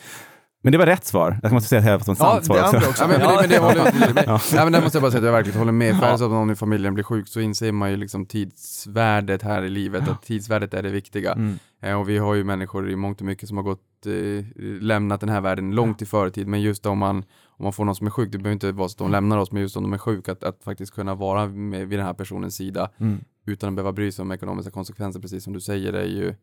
[0.63, 1.39] Men det var rätt svar.
[1.43, 2.89] Jag måste säga att det var Ja, sant svar det också.
[2.89, 3.03] också.
[3.03, 4.23] Ja, men, men, det- men det håller jag med.
[4.27, 4.39] Ja.
[4.53, 5.99] Ja, men där måste jag bara säga att jag verkligen håller med.
[5.99, 9.41] För det så att någon i familjen blir sjuk så inser man ju liksom tidsvärdet
[9.41, 11.31] här i livet, att tidsvärdet är det viktiga.
[11.33, 11.59] Mm.
[11.81, 14.45] Eh, och vi har ju människor i mångt och mycket som har gått, eh,
[14.81, 16.47] lämnat den här världen långt i förtid.
[16.47, 18.89] Men just om man, om man får någon som är sjuk, det behöver inte vara
[18.89, 21.15] så att de lämnar oss, men just om de är sjuka, att, att faktiskt kunna
[21.15, 23.19] vara med, vid den här personens sida Mm.
[23.45, 26.33] utan att behöva bry sig om ekonomiska konsekvenser, precis som du säger, är ju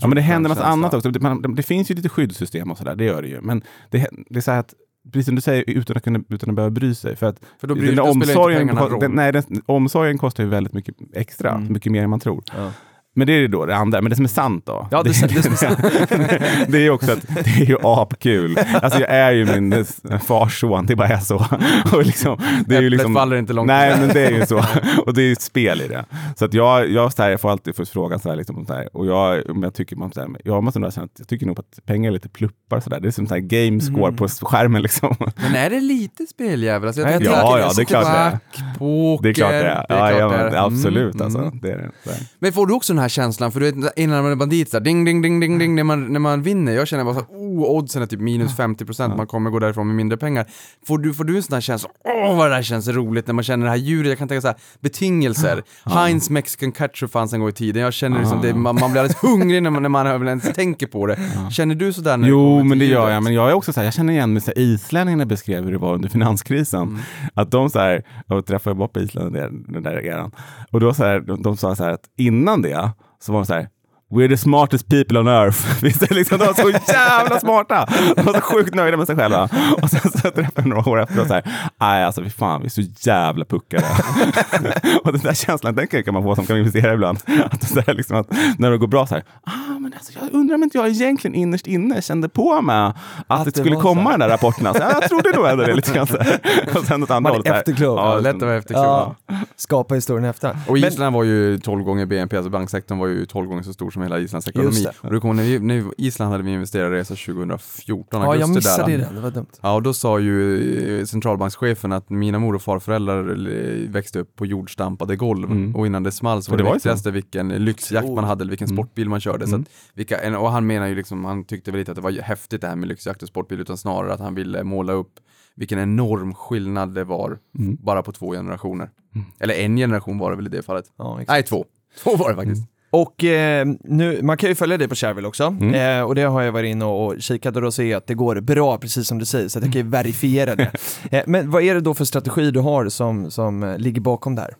[0.00, 1.10] Ja, men det händer skön annat också.
[1.10, 3.40] Det, man, det finns ju lite skyddssystem och sådär, det gör det ju.
[3.40, 4.74] Men det, det är så att,
[5.12, 7.16] precis som du säger, utan att, kunna, utan att behöva bry sig.
[7.16, 8.66] För att För då, bryr, den omsorgen,
[9.00, 11.72] den, nej, den, omsorgen kostar ju väldigt mycket extra, Mm.
[11.72, 12.42] mycket mer än man tror.
[12.56, 12.72] Ja.
[13.16, 14.00] Men det är ju då det andra.
[14.02, 15.78] Men det som är sant då, Ja, det- det, det är sant.
[16.68, 18.58] det är ju också att det är ju apkul.
[18.82, 19.84] Alltså jag är ju min
[20.26, 21.36] fars son, det bara är så.
[21.92, 24.56] Och liksom, det är ju liksom, faller inte långt Nej, men det är ju så.
[25.06, 26.04] Och det är ju ett spel i det.
[26.36, 28.96] Så att jag, jag, så här, jag får alltid frågan så här, liksom, så här,
[28.96, 31.58] och jag, jag tycker man så här, jag måste nog säga att jag tycker nog
[31.58, 33.00] att pengar är lite plupp tuppar sådär.
[33.00, 34.16] Det är som så här game score Mm.
[34.16, 35.16] på skärmen liksom.
[35.36, 36.86] Men är det lite speljävel?
[36.86, 38.30] Alltså, jag Ja, ja, ja, det är klart det är.
[38.30, 39.22] tobak, Poker.
[39.22, 39.62] Det är klart det är.
[39.62, 40.50] det är Ja, klart ja, det är.
[40.50, 41.38] men, absolut Mm, alltså.
[41.38, 41.58] mm.
[41.62, 41.90] Det är, det.
[42.04, 42.18] Så här.
[42.38, 44.78] Men får du också den här känslan, för du vet innan man är bandit så
[44.78, 47.28] ding ding ding ding ding när man, när man vinner, jag känner bara så här,
[47.30, 50.46] oh, oddsen är typ minus 50%, man kommer gå därifrån med mindre pengar.
[50.86, 53.34] Får du, får du en sån här känsla, åh vad det här känns roligt när
[53.34, 55.62] man känner det här djuret, jag kan tänka så här, betingelser.
[55.84, 59.00] Heinz Mexican Ketchup fanns en gång i tiden, jag känner liksom det, man, man blir
[59.00, 61.18] alldeles hungrig när man, när man ens tänker på det.
[61.50, 63.22] Känner du sådär när kommer Jo, men det gör jag.
[63.22, 65.72] Men jag är också så här, jag känner igen mig så här, islänningarna beskrev hur
[65.72, 66.82] det var under finanskrisen.
[66.82, 67.00] Mm.
[67.34, 70.32] Att de så här, jag träffade bort på Island den, den där eran.
[70.70, 73.46] Och då så här, de, de sa så här att innan det så var de
[73.46, 73.68] så här
[74.10, 75.82] We're the smartest people on earth.
[75.82, 77.86] Visst, är det liksom, de var så jävla smarta.
[78.16, 79.48] De var så sjukt nöjda med sig själva.
[79.82, 81.42] Och sen så träffade jag några år efter och så här,
[81.80, 83.84] nej alltså fy fan, vi är så jävla puckade.
[85.04, 87.18] och den där känslan, den kan man få som kan investera ibland.
[87.50, 88.26] Att, så här, liksom, att
[88.58, 91.34] när det går bra så här, ah, men alltså, jag undrar om inte jag egentligen
[91.34, 92.92] innerst inne kände på mig
[93.26, 94.66] att, det det skulle komma den där rapporten.
[94.66, 96.06] Alltså, jag trodde nog ändå det lite grann.
[96.06, 96.40] Så här.
[96.78, 97.52] Och sen åt andra Man är hållet.
[97.52, 97.98] efterklok.
[97.98, 98.84] Ja, lätt att vara efterklok.
[98.86, 99.16] Ja,
[99.56, 100.56] skapa historien efter.
[100.66, 103.72] Och Men- Island var ju 12 gånger BNP, alltså banksektorn var ju 12 gånger så
[103.72, 104.68] stor som hela Islands ekonomi.
[104.70, 104.92] Just det.
[105.08, 108.98] Och du kommer när, vi, när Island hade vi investerarresa 2014, Ja, jag missade där.
[108.98, 109.08] det.
[109.14, 109.46] Det var dumt.
[109.60, 114.36] Ja, och då sa ju eh, centralbankschefen att mina mor och farföräldrar eh, växte upp
[114.36, 115.76] på jordstampade golv Mm.
[115.76, 118.68] och innan det small så var det det, viktigaste vilken lyxjakt man hade eller vilken
[118.68, 118.76] Mm.
[118.76, 119.46] sportbil man körde.
[119.46, 119.60] Så Mm.
[119.62, 122.60] att vilka, och han menar ju liksom, han tyckte väl inte att det var häftigt
[122.60, 125.12] det här med lyxjakt och sportbil utan snarare att han ville måla upp
[125.56, 127.76] vilken enorm skillnad det var Mm.
[127.80, 128.90] bara på två generationer.
[129.14, 129.26] Mm.
[129.40, 130.84] Eller en generation var det väl i det fallet.
[130.98, 131.20] Ja.
[131.28, 131.64] Nej, två.
[132.02, 132.62] Två var det faktiskt.
[132.96, 135.44] Och eh, nu, man kan ju följa dig på Shareville också.
[135.44, 135.74] Mm.
[135.74, 138.06] Eh, och det har jag varit inne och, och kikat och då ser jag att
[138.06, 140.70] det går bra, precis som du säger, så att jag kan ju verifiera det.
[141.10, 144.34] Eh, men vad är det då för strategi du har som, som eh, ligger bakom
[144.34, 144.54] det här?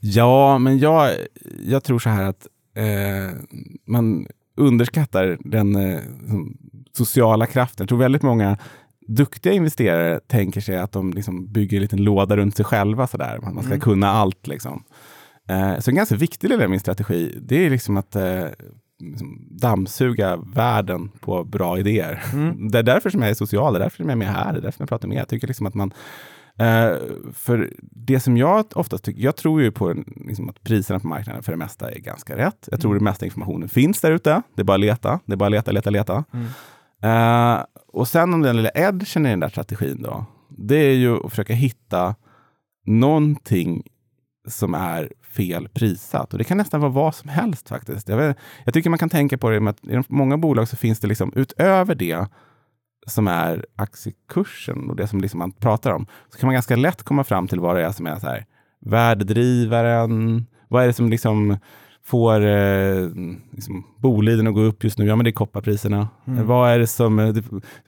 [0.00, 1.10] Ja, men jag,
[1.64, 3.36] jag tror så här att eh,
[3.86, 4.26] man
[4.56, 6.00] underskattar den eh,
[6.92, 7.84] sociala kraften.
[7.84, 8.58] Jag tror väldigt många
[9.08, 13.06] duktiga investerare tänker sig att de liksom bygger en liten låda runt sig själva.
[13.06, 13.38] Så där.
[13.42, 13.80] Man ska Mm.
[13.80, 14.46] kunna allt.
[14.46, 14.82] Liksom.
[15.48, 18.44] Eh, så en ganska viktig del av min strategi, det är liksom att eh,
[19.00, 22.22] liksom dammsuga världen på bra idéer.
[22.32, 22.68] Mm.
[22.70, 24.52] Det är därför som jag är social, det är därför som jag är med här,
[24.52, 25.18] det är därför jag pratar med.
[25.18, 25.92] Jag tycker liksom att man
[26.58, 26.96] Eh,
[27.32, 31.42] för det som jag oftast tycker, jag tror ju på liksom, att priserna på marknaden
[31.42, 32.68] för det mesta är ganska rätt.
[32.70, 32.98] Jag tror Mm.
[33.04, 34.42] det mesta informationen finns där ute.
[34.54, 35.20] Det är bara att leta.
[35.26, 36.24] Det är bara att leta, leta, leta.
[36.32, 36.46] Mm.
[37.02, 40.24] Eh, och sen om den lilla edgen i den där strategin då,
[40.58, 42.14] det är ju att försöka hitta
[42.86, 43.82] någonting
[44.48, 46.32] som är fel prissatt.
[46.32, 48.08] Och det kan nästan vara vad som helst faktiskt.
[48.08, 50.76] Jag, vet, jag tycker man kan tänka på det med att i många bolag så
[50.76, 52.26] finns det liksom utöver det
[53.06, 57.02] som är aktiekursen och det som liksom man pratar om, så kan man ganska lätt
[57.02, 58.44] komma fram till vad det är som är så här,
[58.80, 61.56] värdedrivaren, vad är det som liksom
[62.04, 63.08] får eh,
[63.50, 65.06] liksom, Boliden att gå upp just nu?
[65.06, 66.08] Ja, men det är kopparpriserna.
[66.26, 66.46] Mm.
[66.46, 67.34] Vad är det som eh,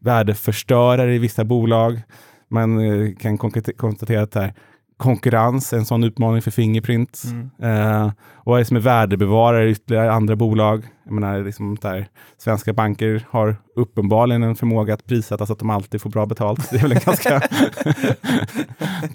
[0.00, 2.02] värdeförstörare i vissa bolag?
[2.48, 3.38] Man eh, kan
[3.76, 4.54] konstatera att det här,
[4.98, 7.22] konkurrens en sån utmaning för Fingerprint.
[7.24, 7.50] Mm.
[7.62, 10.86] Eh, och vad är det som är värdebevarare i ytterligare andra bolag?
[11.04, 12.08] Jag menar, liksom där,
[12.38, 16.70] svenska banker har uppenbarligen en förmåga att prissätta så att de alltid får bra betalt.
[16.70, 17.40] Det är väl en ganska...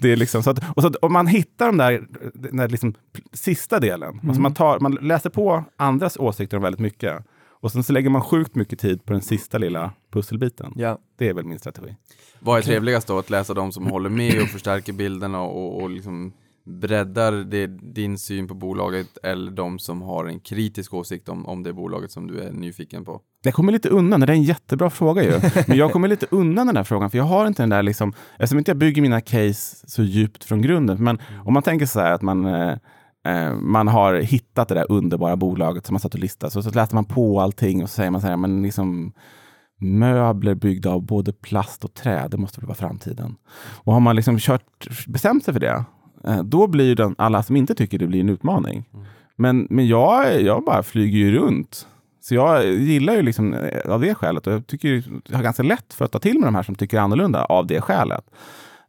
[0.00, 2.02] det är liksom så att, och så att om man hittar de där,
[2.34, 2.94] den där liksom
[3.32, 7.24] sista delen, alltså man, tar, man läser på andras åsikter om väldigt mycket
[7.64, 10.72] och sen så lägger man sjukt mycket tid på den sista lilla pusselbiten.
[10.76, 10.98] Ja.
[11.18, 11.96] Det är väl min strategi.
[12.40, 13.18] Vad är trevligast då?
[13.18, 16.32] Att läsa de som håller med och förstärker bilden och, och, och liksom
[16.64, 21.62] breddar det, din syn på bolaget eller de som har en kritisk åsikt om, om
[21.62, 23.20] det bolaget som du är nyfiken på?
[23.42, 25.40] Jag kommer lite undan, det är en jättebra fråga ju.
[25.68, 28.12] Men jag kommer lite undan den här frågan, för jag har inte den där liksom,
[28.32, 31.04] eftersom inte jag bygger mina case så djupt från grunden.
[31.04, 32.44] Men om man tänker så här att man,
[33.24, 36.70] eh, man har hittat det där underbara bolaget som man satt och listade, så, så
[36.70, 39.12] läser man på allting och så säger man så här, men liksom
[39.80, 43.36] möbler byggda av både plast och trä, det måste väl vara framtiden.
[43.56, 45.84] Och har man liksom kört, bestämt sig för det,
[46.24, 48.84] eh, då blir ju den, alla som inte tycker det blir en utmaning.
[49.36, 51.86] Men, men jag, jag bara flyger ju runt.
[52.20, 55.62] Så jag gillar ju liksom eh, av det skälet och jag tycker jag har ganska
[55.62, 58.24] lätt för att ta till mig de här som tycker annorlunda av det skälet.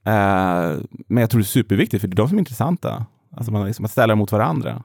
[0.05, 3.05] Eh, men jag tror det är superviktigt för det är de som är intressanta.
[3.37, 4.83] Alltså man liksom att ställa dem mot varandra.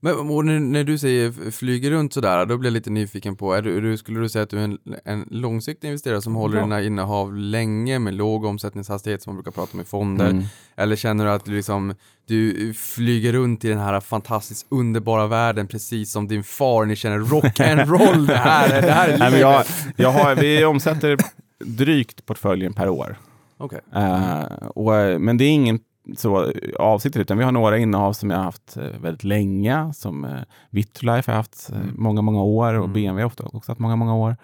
[0.00, 3.62] Men och när, du säger flyger runt sådär, då blir jag lite nyfiken på, är
[3.62, 6.62] du, skulle du säga att du är en, en långsiktig investerare som håller Ja.
[6.62, 10.30] dina innehav länge med låg omsättningshastighet som man brukar prata om i fonder?
[10.30, 10.44] Mm.
[10.76, 11.94] Eller känner du att du, liksom,
[12.28, 17.18] du flyger runt i den här fantastiskt underbara världen precis som din far, ni känner
[17.18, 19.64] rock and roll det här, är- det här är Nej, men jag,
[19.96, 21.16] jag har, vi omsätter
[21.64, 23.16] drygt portföljen per år.
[23.58, 23.80] Okej.
[23.94, 24.42] Eh,
[24.74, 25.78] och, men det är ingen
[26.16, 30.24] så avsikt utan vi har några innehav som jag har haft eh, väldigt länge, som
[30.24, 30.30] eh,
[30.70, 32.92] Vitrolife har jag haft eh, många, många år och Mm.
[32.92, 34.36] BMW har ofta också haft många, många år.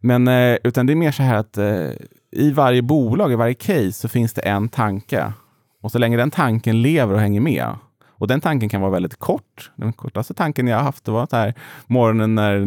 [0.00, 1.90] men eh, utan det är mer så här att eh,
[2.32, 5.32] i varje bolag, i varje case, så finns det en tanke.
[5.82, 7.66] Och så länge den tanken lever och hänger med,
[8.08, 9.70] och den tanken kan vara väldigt kort.
[9.76, 11.54] Den kortaste tanken jag har haft det var så här
[11.86, 12.58] morgonen när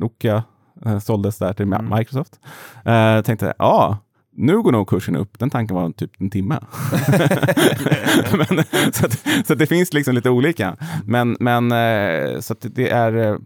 [0.00, 0.44] Nokia
[0.86, 1.98] eh, såldes där till Mm.
[1.98, 2.40] Microsoft.
[2.84, 3.98] Eh, tänkte, ja,
[4.36, 5.38] nu går nog kursen upp.
[5.38, 6.58] Den tanken var typ en timme.
[8.32, 10.76] men, så, att, så att det finns liksom lite olika.
[11.04, 13.36] Men, men eh, så att det är eh,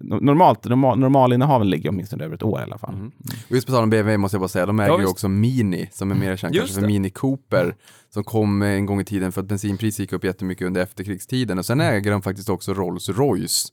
[0.00, 2.94] normalt, normal, normalinnehaven ligger åtminstone över ett år i alla fall.
[2.94, 3.10] Mm.
[3.48, 5.28] Och just på tal om BMW måste jag bara säga, de äger Ja, ju också
[5.28, 6.86] Mini, som är mer känd Just kanske för det.
[6.86, 7.74] Mini Cooper,
[8.14, 11.58] som kom en gång i tiden för att bensinpriset gick upp jättemycket under efterkrigstiden.
[11.58, 13.68] Och sen äger de faktiskt också Rolls Royce,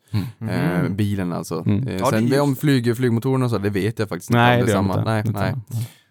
[0.49, 1.63] eh, bilen alltså.
[1.65, 1.87] Mm.
[1.87, 4.31] Eh, Ja, sen det är ju- om flyg, flygmotorerna och så, det vet jag faktiskt
[4.31, 4.71] Nej, inte.
[4.71, 5.03] det samma.
[5.03, 5.53] Nej, Inte nej.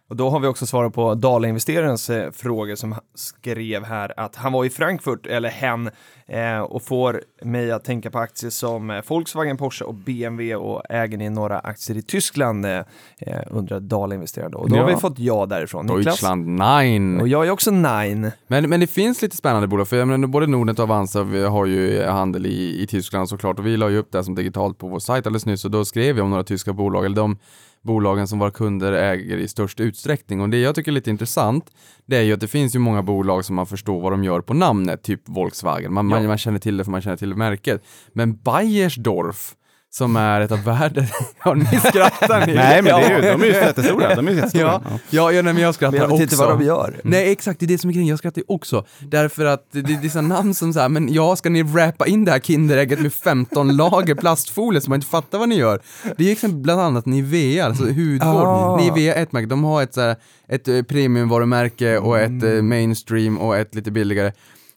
[0.09, 4.53] Och då har vi också svarat på Dala-investerarens eh, frågor som skrev här att han
[4.53, 5.91] var i Frankfurt, eller hen,
[6.29, 10.83] eh, och får mig att tänka på aktier som eh, Volkswagen, Porsche och BMW och
[10.91, 12.67] äger ni några aktier i Tyskland?
[12.67, 12.77] Eh,
[13.19, 14.59] eh, undrar Dala-investeraren då.
[14.59, 14.95] Och då har Ja.
[14.95, 15.87] vi fått ja därifrån.
[15.87, 16.05] Niklas?
[16.05, 17.21] Deutschland, nine.
[17.21, 18.31] Och jag är också nine.
[18.47, 21.45] Men, men det finns lite spännande bolag, för jag menar, både Nordnet och Avanza vi
[21.45, 24.79] har ju handel i, i Tyskland såklart och vi la ju upp det som digitalt
[24.79, 27.39] på vår sajt alldeles nyss och då skrev vi om några tyska bolag, eller de
[27.83, 30.41] bolagen som våra kunder äger i störst utsträckning.
[30.41, 31.71] Och det jag tycker är lite intressant,
[32.07, 34.41] det är ju att det finns ju många bolag som man förstår vad de gör
[34.41, 35.93] på namnet, typ Volkswagen.
[35.95, 37.83] Man, man, man känner till det för man känner till märket.
[38.13, 39.55] Men Bayersdorf,
[39.91, 41.11] som är ett av världens...
[41.45, 42.55] ja, ni skrattar ni.
[42.55, 44.15] Nej, men det är ju, de är ju jättestora.
[44.15, 44.83] De är ju jättestora.
[44.85, 46.23] Ja, ja, ja nej, men jag skrattar Men jag vet också.
[46.23, 47.01] inte vad de gör.
[47.05, 48.87] Nej exakt, det är det som är grejen, jag skrattar ju också.
[48.99, 52.07] Därför att det, det är sådana namn som så här, men ja, ska ni wrappa
[52.07, 55.81] in det här Kinderägget med 15 lager plastfolie så man inte fattar vad ni gör?
[56.17, 58.47] Det är exempel bland annat Nivea, alltså hudvård.
[58.47, 58.77] Ah.
[58.77, 60.17] Nivea är ett märke, de har ett, så här,
[60.49, 64.33] ett eh, premiumvarumärke och ett eh, mainstream och ett lite billigare.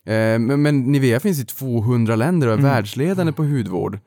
[0.09, 3.99] Eh, men, men Nivea finns i 200 länder och är världsledande på hudvård.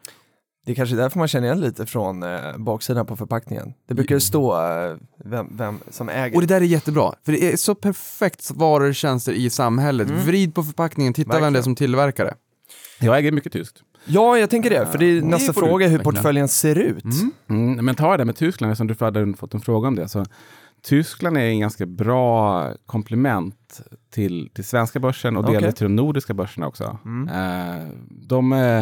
[0.67, 3.75] Det är kanske därför man känner igen lite från eh, baksidan på förpackningen.
[3.89, 6.37] Det brukar ju stå eh, vem, vem som äger.
[6.37, 10.11] Och det där är jättebra, för det är så perfekt varor och tjänster i samhället.
[10.11, 11.65] Vrid på förpackningen, titta vem det är Verkligen.
[11.65, 12.35] som tillverkar det.
[13.01, 13.83] Jag äger mycket tyskt.
[14.05, 16.79] Ja, jag tänker det, för det är det nästa får du fråga hur portföljen ser
[16.79, 17.05] ut.
[17.49, 20.09] Mm, men ta det med Tyskland, eftersom du hade fått en fråga om det.
[20.09, 20.25] Så
[20.85, 25.55] Tyskland är en ganska bra komplement till, till svenska börsen och Okej.
[25.55, 26.99] delvis till de nordiska börserna också.
[27.05, 27.29] Mm.
[27.29, 28.79] Eh, de, eh,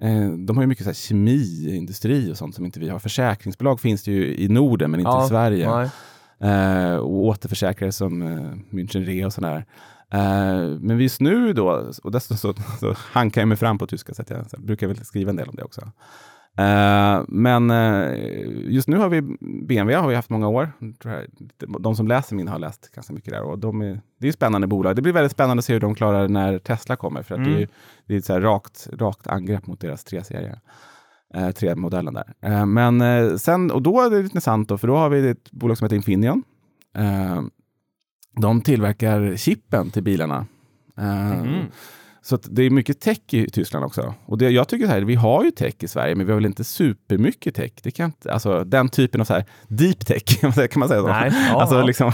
[0.00, 2.98] eh, de har ju mycket så här kemiindustri och sånt som inte vi har.
[2.98, 5.70] Försäkringsbolag finns det ju i Norden men inte Ja, i Sverige.
[5.74, 5.90] nej.
[6.52, 9.64] Eh, och återförsäkrare som eh, München Re och sådär.
[10.10, 14.14] Eh, men just nu då, och dessutom så, så hankar jag mig fram på tyska,
[14.14, 15.92] så att jag, så brukar väl skriva en del om det också.
[16.58, 18.12] Eh, men eh,
[18.72, 19.20] just nu har vi
[19.66, 20.72] BMW har vi haft många år.
[21.80, 24.66] De som läser min har läst ganska mycket där och de är, det är spännande
[24.66, 24.96] bolag.
[24.96, 27.50] Det blir väldigt spännande att se hur de klarar när Tesla kommer för att det
[27.50, 27.68] är, Mm.
[28.06, 30.60] det är ett så rakt, rakt angrepp mot deras tre serier.
[31.34, 32.64] Eh, tre modellen där.
[32.66, 35.78] Men sen, och då är det lite intressant då, för då har vi ett bolag
[35.78, 36.42] som heter Infineon.
[38.40, 40.46] De tillverkar chippen till bilarna.
[40.96, 41.58] Mhm.
[42.24, 44.14] Så det är mycket tech i Tyskland också.
[44.26, 46.36] Och det, jag tycker så här, vi har ju tech i Sverige, men vi har
[46.36, 47.72] väl inte supermycket tech.
[47.82, 51.06] Det kan inte, alltså den typen av så här deep tech, kan man säga så?
[51.06, 51.84] Nej, ja, alltså ja.
[51.84, 52.12] liksom,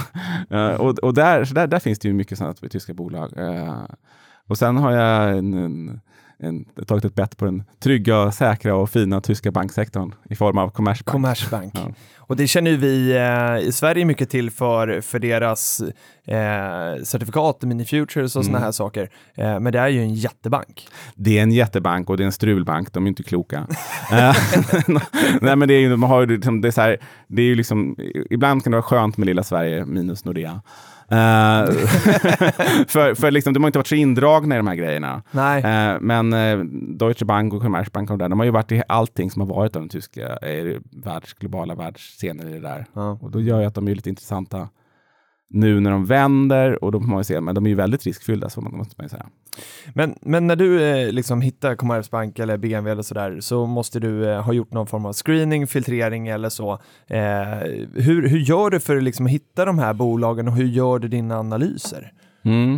[0.51, 3.33] eh, och och där, så där, där finns det ju mycket sådana tyska bolag.
[3.37, 3.85] Eh,
[4.47, 6.01] och sen har jag en, en,
[6.43, 10.71] en, tagit ett bett på den trygga, säkra och fina tyska banksektorn i form av
[10.71, 11.13] Commerzbank.
[11.13, 11.73] Commerzbank.
[11.77, 11.93] Ja.
[12.19, 13.17] Och det känner vi
[13.63, 15.81] eh, i Sverige mycket till för, för deras
[16.27, 18.65] eh, certifikat, Mini Futures och sådana Mm.
[18.65, 19.11] här saker.
[19.35, 20.89] Eh, men det är ju en jättebank.
[21.15, 23.67] Det är en jättebank och det är en strulbank, de är inte kloka.
[24.13, 24.37] Eh,
[25.41, 26.97] Nej, men det är ju, man har ju liksom, det är så här,
[27.27, 27.97] det är ju liksom,
[28.31, 30.63] ibland kan det vara skönt med lilla Sverige minus Nordea.
[31.11, 31.17] Eh,
[32.89, 35.23] för för liksom, de har inte varit så indragna i de här grejerna.
[35.31, 35.63] Nej.
[35.63, 36.59] Eh, men eh,
[36.99, 39.77] Deutsche Bank och Commerzbank och där, de har ju varit i allting som har varit
[39.77, 42.87] av den tyska eh, världs, globala världsscenen i det där.
[42.93, 43.19] Ja.
[43.23, 44.69] Och då gör ju att de är lite intressanta
[45.51, 48.07] nu när de vänder och då får man ju se, men de är ju väldigt
[48.07, 49.27] riskfyllda så måste man ju säga.
[49.95, 54.31] Men, men när du eh, liksom hittar Commerzbank eller BMW eller sådär så måste du
[54.31, 56.73] eh, ha gjort någon form av screening, filtrering eller så.
[57.07, 57.19] Eh,
[57.95, 61.09] hur, hur gör du för att liksom hitta de här bolagen och hur gör du
[61.09, 62.13] dina analyser?
[62.45, 62.75] Mm.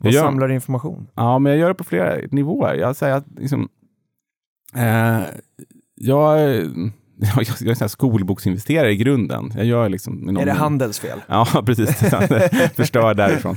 [0.00, 1.08] Och Jag gör- samlar information?
[1.14, 2.74] Ja, men jag gör det på flera nivåer.
[2.74, 3.68] Jag säger att liksom,
[4.76, 5.20] eh,
[5.94, 6.38] jag,
[7.36, 9.52] jag, är en sån skolboksinvesterare i grunden.
[9.56, 11.18] Jag gör liksom någon- Är det Handels fel?
[11.26, 11.96] Ja, precis.
[12.74, 13.56] Förstör därifrån.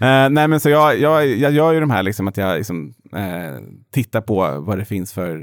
[0.00, 2.94] Eh, nej, men så jag, jag, jag gör ju de här liksom att jag liksom,
[3.16, 5.36] eh, tittar på vad det finns för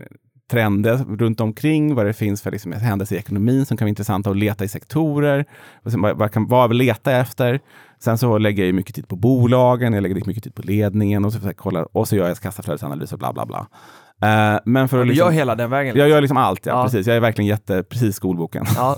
[0.00, 0.04] eh,
[0.50, 4.30] trender runt omkring, vad det finns för liksom, händelser i ekonomin som kan vara intressanta
[4.30, 5.44] att leta i sektorer.
[5.84, 7.60] Och sen, vad, vad, kan, vad vill leta efter?
[7.98, 11.32] Sen så lägger jag mycket tid på bolagen, jag lägger mycket tid på ledningen och
[11.32, 13.66] så, så här, kolla, och så gör jag kassaflödesanalys och bla bla bla.
[14.22, 15.96] Eh, men för att Du liksom, gör hela den vägen?
[15.96, 16.84] jag gör liksom allt, ja, Ja.
[16.84, 17.06] precis.
[17.06, 18.64] Jag är verkligen jätte, precis skolboken.
[18.76, 18.96] Ja.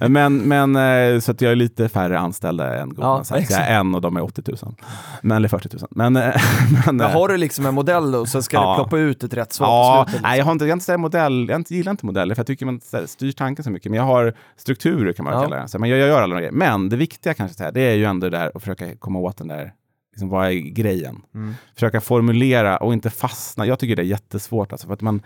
[0.08, 3.50] men, men eh, så att jag är lite färre anställda än Goldman Sachs.
[3.50, 4.74] Jag är en och de är 80 000.
[5.22, 5.86] Men, eller 40 000.
[5.90, 6.22] Men, eh,
[6.86, 8.70] men, Men eh, har du liksom en modell då, så ska Ja.
[8.70, 10.22] det ploppa ut ett rätt svar Ja, på slutet?
[10.22, 12.66] nej, jag har inte, jag har inte modell, jag gillar inte modeller för jag tycker
[12.66, 13.90] man styr tanken så mycket.
[13.90, 15.42] Men jag har strukturer kan man Ja.
[15.42, 15.68] kalla det.
[15.68, 16.52] Så, men jag, jag gör alla de grejer.
[16.52, 19.36] Men det viktiga kanske här, det är ju ändå det där att försöka komma åt
[19.38, 19.72] den där,
[20.14, 21.22] liksom, vad är grejen?
[21.34, 21.54] Mm.
[21.74, 23.66] Försöka formulera och inte fastna.
[23.66, 25.22] Jag tycker det är jättesvårt alltså, för att man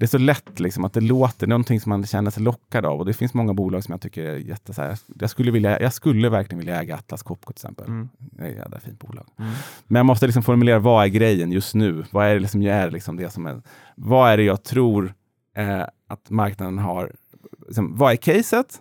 [0.00, 2.98] det är så lätt liksom, att det låter någonting som man känner sig lockad av.
[2.98, 4.74] Och det finns många bolag som jag tycker är jätte...
[4.74, 7.86] Så här, jag, skulle vilja, jag skulle verkligen vilja äga Atlas Copco till exempel.
[7.86, 8.08] Mm.
[8.18, 9.26] Det är ett jävla fint bolag.
[9.38, 9.52] Mm.
[9.86, 12.04] Men jag måste liksom formulera vad är grejen just nu?
[12.10, 13.62] Vad är det, liksom, är liksom det som är...
[13.96, 15.14] Vad är det jag tror
[15.56, 17.12] eh, att marknaden har?
[17.66, 18.78] Liksom, vad är caset?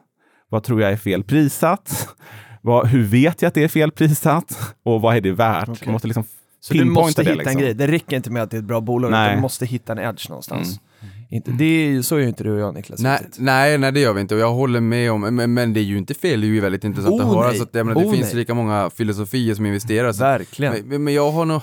[0.50, 2.16] Vad tror jag är fel prissatt?
[2.62, 4.74] Vad, hur vet jag att det är fel prissatt?
[4.84, 5.70] Och vad är det värt?
[5.70, 5.82] Okej.
[5.86, 6.24] Man måste liksom
[6.60, 7.58] Så du måste det, hitta liksom.
[7.58, 7.74] en grej.
[7.74, 9.26] Det räcker inte med att det är ett bra bolag, Nej.
[9.28, 10.68] utan du måste hitta en edge någonstans.
[11.02, 11.14] Mm.
[11.32, 13.00] Inte, det är, ju- så är ju inte du och jag Niklas.
[13.00, 13.40] Nej, riktigt.
[13.40, 15.84] nej, nej, det gör vi inte och jag håller med om, men, men det är
[15.84, 17.54] ju inte fel, det är ju väldigt intressant Oh, att höra.
[17.54, 18.36] Så att, jag menar, det Oh, finns nej.
[18.36, 20.12] lika många filosofier som investerar.
[20.12, 20.74] Så, Verkligen.
[20.88, 21.62] men, men jag har nog,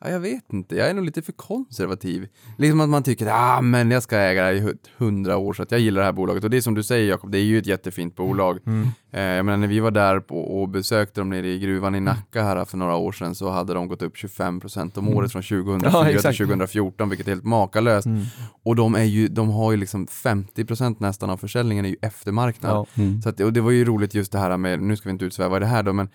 [0.00, 2.28] ja, jag vet inte, jag är nog lite för konservativ.
[2.58, 5.52] Liksom att man tycker, ah, men jag ska äga det här i hu- hundra år
[5.52, 6.44] så att jag gillar det här bolaget.
[6.44, 8.58] Och det är som du säger Jakob, det är ju ett jättefint bolag.
[8.66, 8.88] Mm.
[9.12, 12.00] Eh, jag menar när vi var där på, och besökte dem nere i gruvan i
[12.00, 15.42] Nacka här för några år sedan så hade de gått upp 25% om året från
[15.42, 16.38] 2004 Ja, till exakt.
[16.38, 18.06] 2014, vilket är helt makalöst.
[18.06, 18.22] Mm.
[18.62, 22.70] Och de, är ju, de har ju liksom 50% nästan av försäljningen är ju eftermarknad.
[22.72, 22.86] Ja.
[23.02, 23.22] Mm.
[23.22, 25.24] Så att, och det var ju roligt just det här med, nu ska vi inte
[25.24, 26.08] utsväva det här då, men,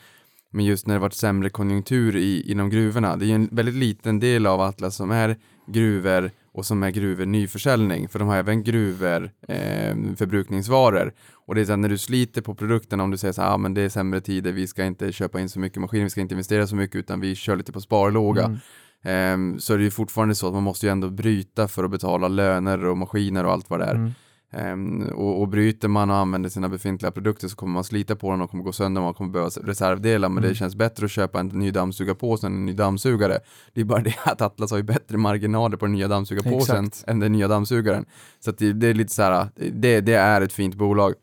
[0.56, 3.16] men just när det varit sämre konjunktur i, inom gruvorna.
[3.16, 5.36] Det är ju en väldigt liten del av Atlas som är
[5.68, 11.14] gruvor och som är gruvor nyförsäljning, för de har även gruvor eh, förbrukningsvaror.
[11.32, 13.54] Och det är så här, när du sliter på produkterna, om du säger så här,
[13.54, 16.10] ah, men det är sämre tider, vi ska inte köpa in så mycket maskiner, vi
[16.10, 18.44] ska inte investera så mycket, utan vi kör lite på sparlåga.
[18.46, 18.60] Mm.
[19.04, 21.92] Ehm, så är det ju fortfarande så att man måste ju ändå bryta för att
[21.92, 23.96] betala löner och maskiner och allt vad det är.
[23.96, 24.12] Mm.
[24.56, 28.32] Ehm, och, och bryter man och använder sina befintliga produkter så kommer man slita på
[28.32, 30.50] dem och kommer gå sönder och man kommer behöva reservdelar men Mm.
[30.50, 33.40] det känns bättre att köpa en ny dammsugarpåse än en ny dammsugare.
[33.74, 37.10] Det är bara det att Atlas har ju bättre marginaler på den nya dammsugarpåsen Exakt.
[37.10, 38.06] än den nya dammsugaren.
[38.40, 41.14] Så det, det är lite så här, det, det är ett fint bolag.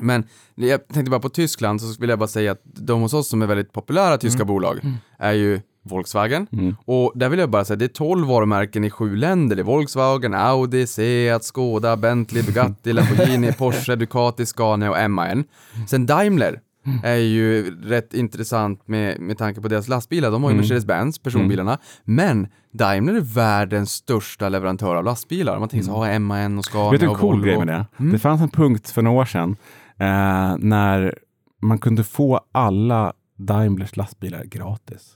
[0.00, 3.28] Men jag tänkte bara på Tyskland så vill jag bara säga att de hos oss
[3.28, 4.46] som är väldigt populära tyska Mm.
[4.46, 4.80] bolag
[5.18, 6.76] är ju Volkswagen, Mm.
[6.84, 9.56] och där vill jag bara säga, det är 12 varumärken i sju länder.
[9.56, 15.44] Det är Volkswagen, Audi, Seat, Skoda, Bentley, Bugatti, Lamborghini, Porsche, Ducati, Scania och MAN.
[15.88, 16.60] Sen Daimler
[17.04, 20.30] är ju rätt intressant med, med tanke på deras lastbilar.
[20.30, 20.62] De har ju Mm.
[20.64, 21.78] Mercedes-Benz, personbilarna.
[22.04, 25.58] Men Daimler är världens största leverantör av lastbilar.
[25.58, 27.44] Man tänker så, har MAN och Scania Vet du en cool Volvo.
[27.44, 27.86] grej med det?
[27.98, 28.12] Mm.
[28.12, 29.56] Det fanns en punkt för några år sedan
[29.98, 31.18] eh, när
[31.62, 35.14] man kunde få alla Daimlers lastbilar gratis.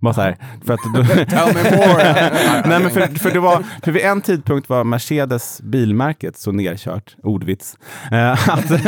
[0.00, 0.80] Bara så här, för att
[1.28, 2.30] Tell me more!
[2.68, 7.16] Nej, men för, för, det var, för vid en tidpunkt var Mercedes bilmärket så nerkört,
[7.22, 7.76] ordvits,
[8.12, 8.70] eh, att...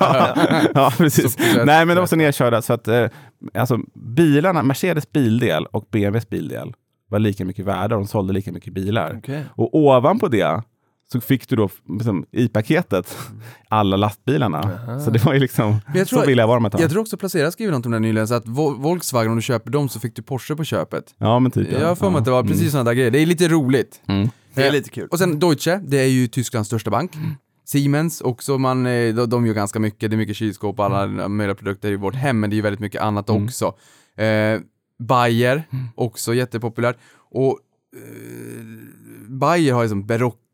[0.00, 0.36] ja,
[0.74, 1.38] ja, precis.
[1.64, 3.06] Nej, men de var så nerkörda så att eh,
[3.54, 3.78] alltså,
[4.16, 6.74] bilarna, Mercedes bildel och BMWs bildel
[7.10, 9.14] var lika mycket värda och de sålde lika mycket bilar.
[9.18, 9.44] Okej.
[9.50, 10.62] Och ovanpå det
[11.20, 13.16] så fick du då liksom, i paketet
[13.68, 14.58] alla lastbilarna.
[14.58, 15.00] Aha.
[15.00, 16.80] Så det var ju liksom, jag tror- så billiga var de ett tag.
[16.80, 19.42] Jag tror också Placera skriver något om det nyligen, så att Vol- Volkswagen, om du
[19.42, 21.14] köper dem så fick du Porsche på köpet.
[21.18, 21.68] Ja, men typ.
[21.72, 21.78] ja.
[21.78, 22.48] Jag har för mig att det var Ja.
[22.48, 23.10] precis sådana där grejer.
[23.10, 24.00] Det är lite roligt.
[24.06, 24.28] Mm.
[24.54, 25.08] Det är lite kul.
[25.10, 27.12] Och sen Deutsche, det är ju Tysklands största bank.
[27.66, 31.28] Siemens också, man, eh, de, de gör ganska mycket, det är mycket kylskåp och alla
[31.28, 33.44] möjliga produkter i vårt hem, men det är ju väldigt mycket annat Mm.
[33.44, 33.74] också.
[34.16, 34.60] Eh,
[35.08, 36.96] Bayer, också jättepopulärt.
[37.30, 37.58] Och
[37.96, 38.64] eh,
[39.28, 40.06] Bayer har ju som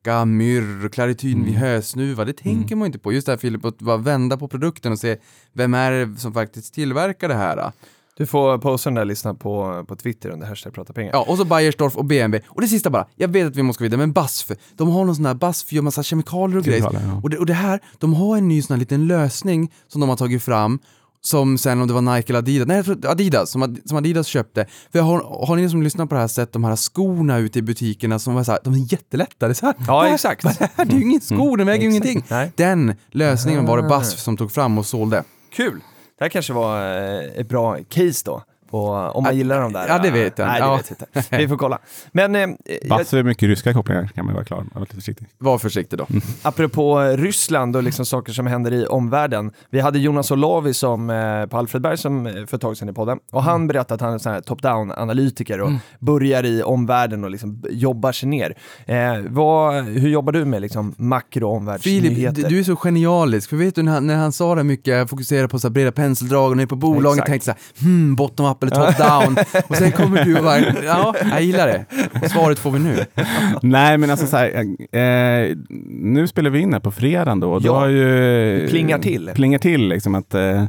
[0.05, 1.45] Berocca, Myrr, Clarityn, Mm.
[1.45, 2.25] vid hösnuva.
[2.25, 3.13] Det tänker man ju inte på.
[3.13, 5.17] Just det här Filip, att bara vända på produkten och se
[5.53, 7.73] vem är det som faktiskt tillverkar det här.
[8.17, 11.11] Du får posta den där listan på, på Twitter under hashtag prata pengar.
[11.13, 12.47] Ja, och så Bayersdorf och BMW.
[12.49, 15.05] Och det sista bara, jag vet att vi måste gå vidare, men BASF, de har
[15.05, 16.91] någon sån här BASF, gör massa kemikalier och grejer.
[16.93, 17.21] Ja.
[17.23, 20.11] Och det, och det här, de har en ny sån här liten lösning som de
[20.11, 20.79] har tagit fram,
[21.23, 23.97] som sen om det var Nike eller Adidas, nej jag tror Adidas, som, Ad- som
[23.99, 24.67] Adidas köpte.
[24.93, 27.63] För har, har ni som lyssnar på det här sett de här skorna ute i
[27.63, 30.43] butikerna som var så här, de är jättelätta, det är så här, Ja, här- exakt.
[30.43, 32.25] Det här det är ju ingen sko, den väger ju ingenting.
[32.29, 32.53] Nej.
[32.57, 33.89] Den lösningen var det.
[33.89, 35.25] BASF som tog fram och sålde.
[35.53, 35.81] Kul!
[36.19, 38.43] Det här kanske var eh, ett bra case då.
[38.71, 39.89] På, om man gillar de där.
[39.89, 40.47] Ja, det vet jag.
[40.47, 40.77] Nej, det Ja.
[40.77, 41.37] vet jag inte.
[41.37, 41.79] Vi får kolla.
[42.13, 42.49] Men eh,
[42.89, 44.69] Basse är mycket ryska kopplingar kan man vara klar med.
[44.75, 45.27] Var försiktig.
[45.39, 46.07] Var försiktig då.
[46.43, 49.51] apropå Ryssland och liksom saker som händer i omvärlden.
[49.71, 52.93] Vi hade Jonas Olavi som, eh, på Alfredberg som eh, för ett tag sedan i
[52.93, 57.25] podden och han berättade att han är sån här top-down analytiker och börjar i omvärlden
[57.25, 58.55] och liksom jobbar sig ner.
[58.87, 58.97] Eh,
[59.29, 62.35] vad, hur jobbar du med liksom makro och omvärldsnyheter?
[62.35, 65.11] Filip, du är så genialisk, för vet du när han, när han sa det mycket,
[65.11, 67.27] fokusera på så här breda penseldrag och ner på bolagen, Exakt.
[67.29, 69.37] tänkte så här, hmm, bottom-up up eller top down.
[69.69, 71.85] Och sen kommer du och bara, ja, jag gillar det.
[72.23, 73.05] Och svaret får vi nu.
[73.63, 74.49] Nej, men alltså så här,
[74.97, 75.57] eh,
[75.89, 77.53] nu spelar vi in här på fredagen då.
[77.53, 79.31] Och då Ja, har ju, plingar till.
[79.35, 80.65] Plingar till liksom att eh,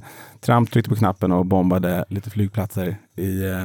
[0.46, 3.58] Trump tryckte på knappen och bombade lite flygplatser i eh,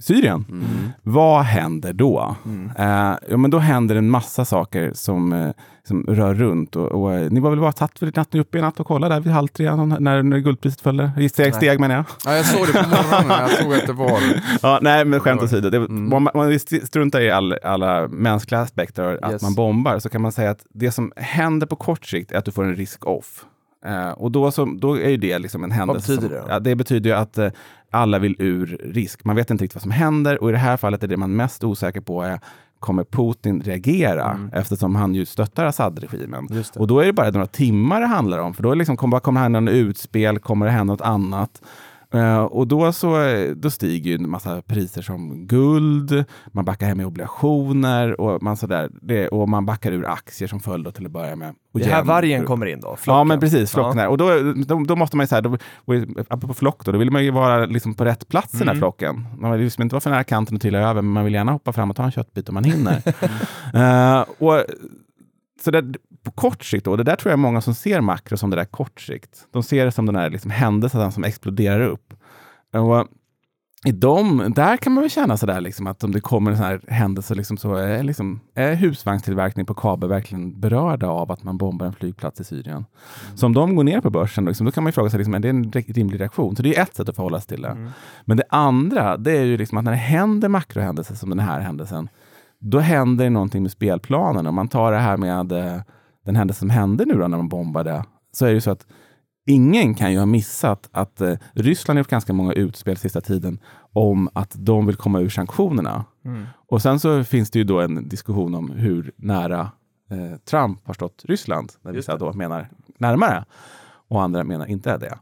[0.00, 0.44] Syrien.
[0.50, 0.64] Mm.
[1.02, 2.36] Vad händer då?
[2.78, 5.50] Eh, ja, men då händer en massa saker som, eh,
[5.88, 6.76] som rör runt.
[6.76, 9.14] Och, och, eh, ni var väl bara tatt vid natten uppe i natt och kollade
[9.14, 11.28] där vid halv tre när, när guldpriset följde?
[11.28, 12.04] Steg, steg menar jag.
[12.24, 14.20] Ja, jag såg det på morgonen, jag såg att det var...
[14.62, 15.70] Ja, nej, men skämt åsido.
[15.70, 16.08] Det, Mm.
[16.08, 19.42] Man, man struntar i all, alla mänskliga aspekter, att Yes.
[19.42, 22.44] man bombar, så kan man säga att det som händer på kort sikt är att
[22.44, 23.44] du får en risk-off.
[23.86, 26.12] Eh, och då, så, då är ju det liksom en händelse.
[26.12, 26.52] betyder som, det?
[26.52, 27.50] Ja, det betyder ju att eh,
[27.90, 29.24] alla vill ur risk.
[29.24, 31.36] Man vet inte riktigt vad som händer och i det här fallet är det man
[31.36, 32.40] mest osäker på är
[32.78, 36.48] Kommer Putin reagera eftersom han ju stöttar Assad-regimen?
[36.50, 36.64] Mm.
[36.76, 38.54] Och då är det bara några timmar det handlar om.
[38.54, 40.38] För då liksom, kommer, kommer det hända något utspel?
[40.38, 41.62] Kommer det hända något annat?
[42.14, 43.16] Eh, och då, så,
[43.56, 48.56] då stiger ju en massa priser som guld, man backar hem i obligationer och man,
[48.56, 51.54] sådär, det, och man backar ur aktier som föll då till att börja med.
[51.74, 52.88] Och Det här jämn- vargen kommer in då?
[52.88, 53.28] Ja, flocken.
[53.28, 53.70] men precis.
[53.72, 54.02] Flocken Ja.
[54.02, 54.08] där.
[54.10, 55.94] Och då, då, då måste man ju säga, då, och
[56.28, 58.74] apropå flock då, då vill man ju vara liksom på rätt plats i den här
[58.74, 58.80] Mm.
[58.80, 59.26] flocken.
[59.38, 61.52] Man vill liksom inte vara för nära kanten och trilla över, men man vill gärna
[61.52, 63.02] hoppa fram och ta en köttbit om man hinner.
[63.74, 64.64] Eh, och,
[65.64, 65.84] så det,
[66.22, 68.56] på kort sikt, då, det där tror jag är många som ser makro som det
[68.56, 69.46] där kort sikt.
[69.50, 72.14] De ser det som den här liksom händelsen som exploderar upp.
[72.72, 73.08] Och
[73.84, 76.66] i dem, där kan man väl känna sådär liksom att om det kommer en sån
[76.66, 81.58] här händelse liksom så är, liksom, är husvagnstillverkning på Kabe verkligen berörda av att man
[81.58, 82.84] bombar en flygplats i Syrien.
[83.34, 85.34] Så om de går ner på börsen, liksom, då kan man ju fråga sig, liksom,
[85.34, 86.56] är det en rimlig reaktion?
[86.56, 87.92] Så det är ett sätt att förhålla sig till det.
[88.24, 91.60] Men det andra, det är ju liksom att när det händer makrohändelser som den här
[91.60, 92.08] händelsen,
[92.58, 94.46] då händer det någonting med spelplanen.
[94.46, 95.80] Om man tar det här med eh,
[96.24, 98.86] den händelse som hände nu då när man bombade, så är det ju så att
[99.46, 103.58] ingen kan ju ha missat att eh, Ryssland har gjort ganska många utspel sista tiden
[103.92, 106.04] om att de vill komma ur sanktionerna.
[106.24, 106.46] Mm.
[106.68, 109.60] Och sen så finns det ju då en diskussion om hur nära
[110.10, 112.68] eh, Trump har stått Ryssland, när vissa då menar
[112.98, 113.44] närmare
[114.08, 115.18] och andra menar inte det.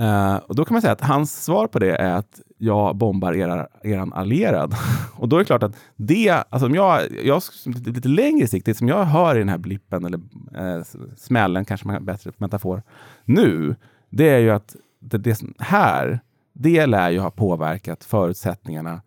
[0.00, 3.32] Uh, och då kan man säga att hans svar på det är att jag bombar
[3.32, 4.74] era, eran allierad.
[5.16, 7.42] och då är det klart att det, alltså om jag, jag
[7.86, 10.20] lite, längre sikt, det som jag hör i den här blippen eller
[10.54, 10.84] eh,
[11.16, 12.82] smällen, kanske man bättre metafor,
[13.24, 13.76] nu,
[14.10, 16.20] det är ju att det, det här,
[16.52, 19.00] det lär ju ha påverkat förutsättningarna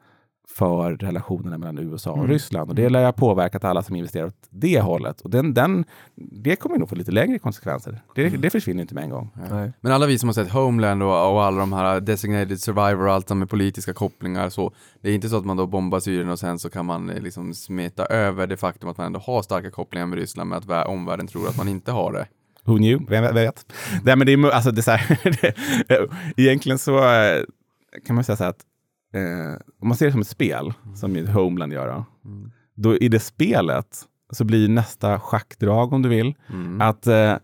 [0.58, 2.70] för relationerna mellan USA och Ryssland.
[2.70, 5.22] Och det lär ju ha påverkat alla som investerar åt det hållet.
[5.22, 5.86] Och den, den,
[6.16, 8.02] det kommer nog få lite längre konsekvenser.
[8.16, 9.30] Det, det försvinner inte med en gång.
[9.52, 9.72] Nej.
[9.82, 13.14] Men alla vi som har sett Homeland och, och alla de här Designated Survivor och
[13.14, 16.30] allt som med politiska kopplingar så det är inte så att man då bombar Syrien
[16.30, 19.42] och sen så kan man eh, liksom smeta över det faktum att man ändå har
[19.42, 22.28] starka kopplingar med Ryssland med att vä- omvärlden tror att man inte har det.
[22.64, 23.06] Who knew?
[23.10, 23.66] Vem vet?
[24.04, 27.44] Nej, men det är, alltså, det är så här, egentligen så eh,
[28.06, 28.62] kan man säga så här att
[29.16, 32.06] eh, om man ser det som ett spel, som ju Homeland gör, då,
[32.76, 34.02] då i det spelet
[34.32, 36.82] så blir nästa schackdrag, om du vill, Mm.
[36.82, 37.36] att eh,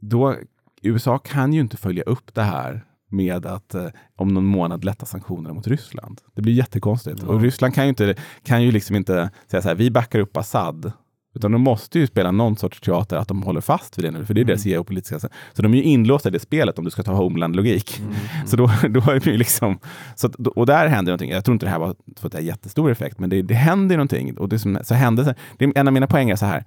[0.00, 0.36] då
[0.82, 5.06] USA kan ju inte följa upp det här med att eh, om någon månad lätta
[5.06, 6.20] sanktionerna mot Ryssland.
[6.34, 7.22] Det blir jättekonstigt.
[7.22, 10.36] Och Ryssland kan ju, inte, kan ju liksom inte säga så här, vi backar upp
[10.36, 10.92] Assad.
[11.34, 14.24] Utan de måste ju spela någon sorts teater att de håller fast vid det nu,
[14.24, 15.18] för det är deras geopolitiska...
[15.52, 18.02] Så de är ju inlåsta i det spelet om du ska ta Homeland-logik.
[18.46, 19.78] Så då, då är det ju liksom...
[20.14, 21.30] Så att, och där händer någonting.
[21.30, 21.94] Jag tror inte det här var
[22.34, 24.38] är jättestor effekt, men det, det händer någonting.
[24.38, 26.64] Och det som, så hände, det är en av mina poänger är så här.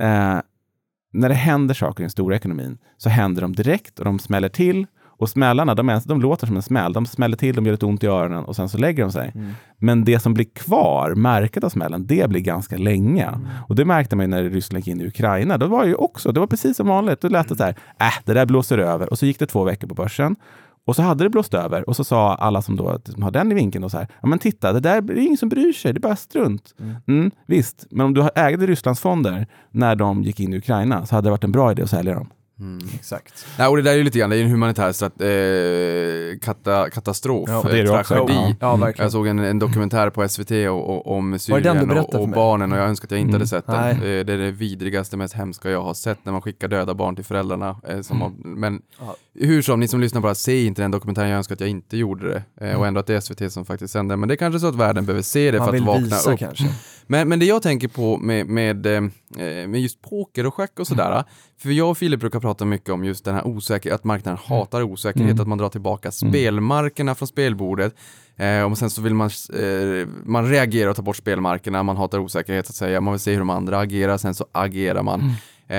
[0.00, 0.40] Eh,
[1.12, 4.48] när det händer saker i den stora ekonomin så händer de direkt och de smäller
[4.48, 4.86] till.
[5.20, 6.92] Och smällarna, de, är, de låter som en smäll.
[6.92, 9.32] De smäller till, de gör lite ont i öronen och sen så lägger de sig.
[9.78, 13.28] Men det som blir kvar, märket av smällen, det blir ganska länge.
[13.68, 15.58] Och det märkte man ju när Ryssland gick in i Ukraina.
[15.58, 17.20] Då var det ju också, det var precis som vanligt.
[17.20, 19.10] Då lät det så här, äh, det där blåser över.
[19.10, 20.36] Och så gick det två veckor på börsen.
[20.86, 23.52] Och så hade det blåst över och så sa alla som då som har den
[23.52, 25.92] i vinkeln då så här, ja men titta, det där är ingen som bryr sig,
[25.92, 26.74] det är bara strunt.
[27.08, 31.14] Mm, visst, men om du ägde Rysslands fonder när de gick in i Ukraina så
[31.14, 32.28] hade det varit en bra idé att sälja dem.
[32.94, 33.46] Exakt.
[33.58, 36.90] Nej, och det där är ju lite grann, det är en humanitär strat- eh, kata,
[36.90, 38.14] katastrof, Ja, det är det eh, också.
[38.14, 38.56] tragedi.
[38.60, 39.04] Ja, verkligen.
[39.04, 42.72] Jag såg en, en dokumentär på SVT och, och, om den Syrien och, och barnen
[42.72, 43.34] och jag önskar att jag inte Mm.
[43.40, 43.76] hade sett den.
[43.80, 43.92] Nej.
[44.18, 47.14] Eh, Det är det vidrigaste, mest hemska jag har sett när man skickar döda barn
[47.16, 47.76] till föräldrarna.
[47.88, 49.16] eh, Som har, men Ja.
[49.34, 51.96] hur som, ni som lyssnar bara, se inte den dokumentären, jag önskar att jag inte
[51.96, 52.66] gjorde det.
[52.70, 54.16] Eh, Och ändå att det är SVT som faktiskt sänder.
[54.16, 56.32] Men det är kanske så att världen behöver se det Man för att vakna visa
[56.32, 56.38] upp.
[56.38, 56.64] kanske.
[57.10, 59.00] Men, men det jag tänker på med, med, eh,
[59.68, 61.24] med just poker och schack och sådär,
[61.58, 64.82] för jag och Filip brukar prata mycket om just den här osäkerheten, att marknaden hatar
[64.82, 65.40] osäkerhet, Mm.
[65.42, 67.94] att man drar tillbaka spelmarkerna från spelbordet.
[68.36, 72.18] Eh, och sen så vill man, eh, man reagera och ta bort spelmarkerna, man hatar
[72.18, 75.20] osäkerhet så att säga, man vill se hur de andra agerar, sen så agerar man.
[75.68, 75.76] Eh,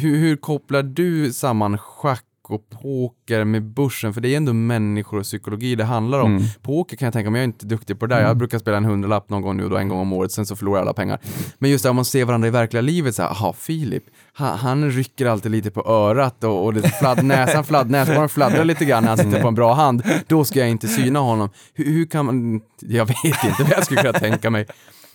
[0.00, 5.18] hur, hur kopplar du samman schack och poker med börsen, för det är ändå människor
[5.18, 6.36] och psykologi det handlar om.
[6.36, 6.42] Mm.
[6.62, 8.22] Poker kan jag tänka mig, jag är inte duktig på det där.
[8.22, 10.46] Jag brukar spela en hundralapp någon gång nu och då en gång om året, sen
[10.46, 11.18] så förlorar jag alla pengar.
[11.58, 14.58] Men just det, om man ser varandra i verkliga livet, så här, aha, Filip, han,
[14.58, 18.84] han rycker alltid lite på örat och, och det fladd, näsan, fladd, näsan fladdrar lite
[18.84, 20.02] grann när han sitter på en bra hand.
[20.26, 21.50] Då ska jag inte syna honom.
[21.74, 24.66] Hur, hur kan man, jag vet inte vad jag skulle kunna tänka mig.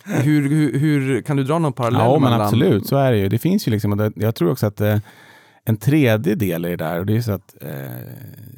[0.04, 2.40] Hur, hur, hur kan du dra någon parallell Ja, men mellan...
[2.40, 3.28] absolut, så är det ju.
[3.28, 4.96] Det finns ju liksom, jag tror också att eh,
[5.64, 8.02] en tredje del i det där, och det är så att eh,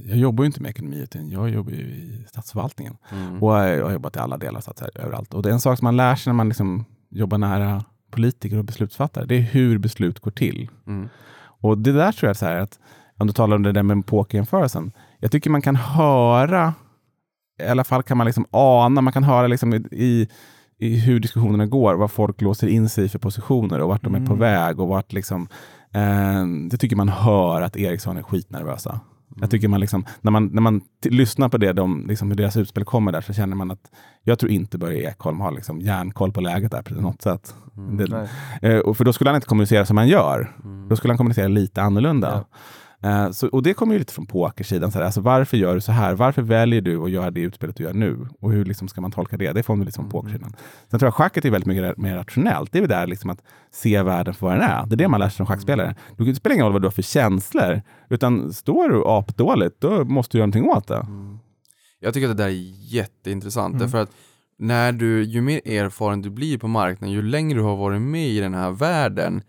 [0.09, 2.97] jag jobbar ju inte med ekonomi, utan jag jobbar ju i statsförvaltningen.
[3.13, 3.43] Mm.
[3.43, 5.35] Och jag har jobbat i alla delar, så att säga, överallt.
[5.35, 8.59] Och det är en sak som man lär sig när man liksom jobbar nära politiker
[8.59, 10.71] och beslutsfattare, det är hur beslut går till.
[10.87, 11.09] Mm.
[11.63, 12.79] Och det där tror jag så här att,
[13.19, 16.75] om du talar om det där med pokerjämförelsen, jag tycker man kan höra,
[17.63, 20.29] i alla fall kan man liksom ana, man kan höra liksom i,
[20.79, 24.15] i, hur diskussionerna går, vad folk låser in sig i för positioner och vart de
[24.15, 25.49] är på väg och vart liksom,
[26.71, 29.01] det tycker man hör att Ericsson är skitnervösa.
[29.41, 32.57] Jag tycker man liksom, när man, när man lyssnar på det, de, liksom hur deras
[32.57, 33.91] utspel kommer där, så känner man att
[34.23, 37.55] jag tror inte Börje Ekholm har liksom järnkoll på läget där på något sätt.
[37.75, 38.29] Det, Nej.
[38.63, 40.57] Eh, och för då skulle han inte kommunicera som han gör.
[40.89, 42.45] Då skulle han kommunicera lite annorlunda.
[43.03, 44.93] Eh, så, och det kommer ju lite från pokersidan.
[44.95, 46.15] Alltså, varför gör du så här?
[46.15, 48.27] Varför väljer du att göra det utspelet du gör nu?
[48.41, 49.53] Och hur liksom, ska man tolka det?
[49.53, 50.55] Det får man liksom från pokersidan.
[50.91, 52.73] Sen tror jag schacket är väldigt mycket mer rationellt.
[52.73, 53.43] Det är väl där liksom att
[53.73, 54.87] se världen för vad den är.
[54.87, 55.95] Det är det man lär sig som schackspelare.
[56.17, 57.83] Du, det spelar ingen roll vad du har för känslor.
[58.09, 61.07] Utan står du apdåligt, då måste du göra någonting åt det.
[62.01, 63.79] Jag tycker att det där är jätteintressant, Mm.
[63.87, 64.11] därför att
[64.59, 68.29] när du, ju mer erfaren du blir på marknaden, ju längre du har varit med
[68.29, 69.43] i den här världen,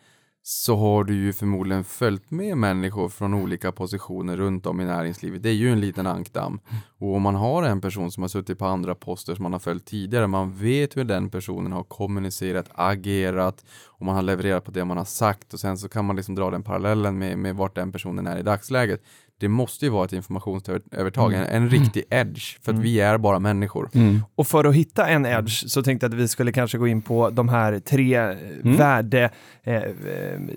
[0.43, 5.43] så har du ju förmodligen följt med människor från olika positioner runt om i näringslivet.
[5.43, 6.59] Det är ju en liten ankdamm.
[6.97, 9.59] Och om man har en person som har suttit på andra poster som man har
[9.59, 14.71] följt tidigare, man vet hur den personen har kommunicerat, agerat och man har levererat på
[14.71, 17.55] det man har sagt och sen så kan man liksom dra den parallellen med, med
[17.55, 19.01] vart den personen är i dagsläget.
[19.41, 23.39] Det måste ju vara ett informationsövertag, en, en riktig edge, för att vi är bara
[23.39, 23.89] människor.
[24.35, 27.01] Och för att hitta en edge så tänkte jag att vi skulle kanske gå in
[27.01, 29.29] på de här tre eh, värde,
[29.63, 29.83] eh, eh,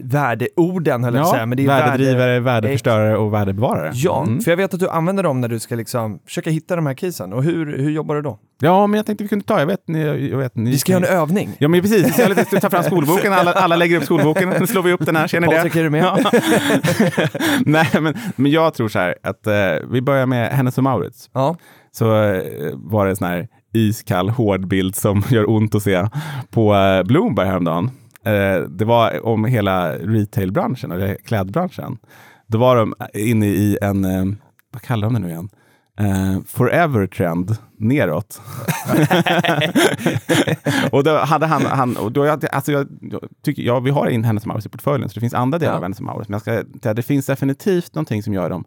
[0.00, 1.46] värdeorden, höll jag säga.
[1.46, 3.90] Men det är värdedrivare, värde- värdeförstörare och värdebevarare.
[3.94, 4.40] Ja, Mm.
[4.40, 6.94] för jag vet att du använder dem när du ska liksom försöka hitta de här
[6.94, 7.32] casen.
[7.32, 8.38] Och hur, hur jobbar du då?
[8.60, 10.92] Ja, men jag tänkte vi kunde ta, jag vet, ni, jag vet, ni Vi ska
[10.92, 11.56] göra en övning.
[11.58, 14.66] Ja men precis, vi ska lite, ta fram skolboken, alla, alla lägger upp skolboken, nu
[14.66, 15.56] slår vi upp den här, ser ni det?
[15.56, 16.04] Patrik, är du med?
[16.04, 16.18] Ja.
[17.66, 21.30] Nej men, men jag tror så här att eh, vi börjar med Hennes och Mauritz.
[21.32, 21.56] Ja.
[21.92, 22.42] Så eh,
[22.74, 26.08] var det en sån här iskall hård bild som gör ont att se
[26.50, 27.90] på eh, Bloomberg häromdagen.
[28.24, 31.98] Eh, det var om hela retailbranschen, eller klädbranschen.
[32.46, 34.24] Då var de inne i en, eh,
[34.72, 35.48] vad kallar de det nu igen?
[35.98, 38.40] Eh, forever trend neråt.
[40.92, 44.06] och då hade han, han och då, jag- alltså jag, jag tycker, ja, vi har
[44.06, 45.76] in Hennes och Mauritz i portföljen, så det finns andra delar Ja.
[45.76, 46.28] av Hennes och Mauritz.
[46.28, 48.64] Men jag ska, det finns definitivt någonting som gör dem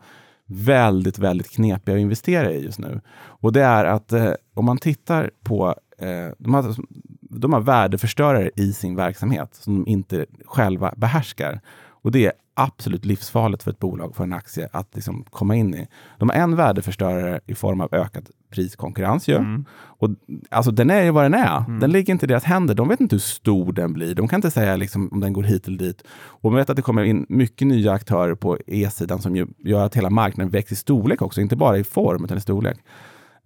[0.50, 3.02] väldigt, väldigt knepiga att investera i just nu.
[3.18, 6.08] Och det är att eh, om man tittar på, eh,
[6.40, 6.76] de, har,
[7.22, 11.62] de har värdeförstörare i sin verksamhet som de inte själva behärskar.
[12.08, 15.76] Och det är absolut livsfarligt för ett bolag, för en aktie, att liksom komma in
[15.76, 15.88] i.
[16.18, 19.28] De har en värdeförstörare i form av ökad priskonkurrens.
[19.28, 19.64] Ju.
[19.76, 20.10] Och,
[20.50, 21.80] alltså, den är ju vad den är.
[21.80, 22.76] Den ligger inte i deras händer.
[22.76, 24.16] De vet inte hur stor den blir.
[24.16, 26.04] De kan inte säga liksom, om den går hit eller dit.
[26.10, 29.86] Och man vet att det kommer in mycket nya aktörer på E-sidan som ju gör
[29.86, 31.42] att hela marknaden växer i storlek också.
[31.42, 32.78] Inte bara i form, utan i storlek.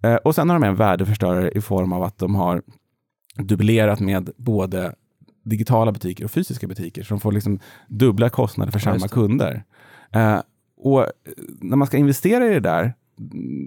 [0.02, 2.62] Eh, och sen har de en värdeförstörare i form av att de har
[3.36, 4.94] dubblerat med både
[5.42, 7.02] digitala butiker och fysiska butiker.
[7.02, 9.64] Så de får liksom dubbla kostnader för Ja, samma kunder.
[10.12, 10.40] Eh,
[10.76, 11.08] och eh,
[11.60, 12.94] när man ska investera i det där,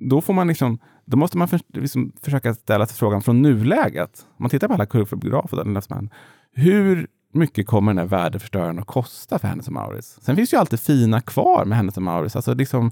[0.09, 4.25] då får man liksom då måste man för, liksom försöka ställa sig frågan från nuläget.
[4.29, 6.09] Om man tittar på alla kurvor på grafen,
[6.53, 10.19] hur mycket kommer den här värdeförstöraren att kosta för Hennes Mauritz?
[10.21, 12.35] Sen finns ju alltid fina kvar med Hennes Mauritz.
[12.35, 12.91] Alltså liksom,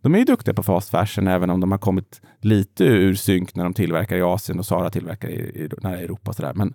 [0.00, 3.54] de är ju duktiga på fast fashion, även om de har kommit lite ur synk
[3.54, 6.30] när de tillverkar i Asien och Sara tillverkar i, i nära Europa.
[6.30, 6.54] Och sådär.
[6.54, 6.74] Men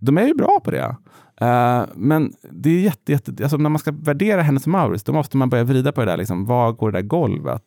[0.00, 0.96] de är ju bra på det.
[1.40, 5.36] Eh, men det är jätte, jätte, alltså när man ska värdera Hennes Mauritz, då måste
[5.36, 6.16] man börja vrida på det där.
[6.16, 7.62] Liksom, var går det där golvet?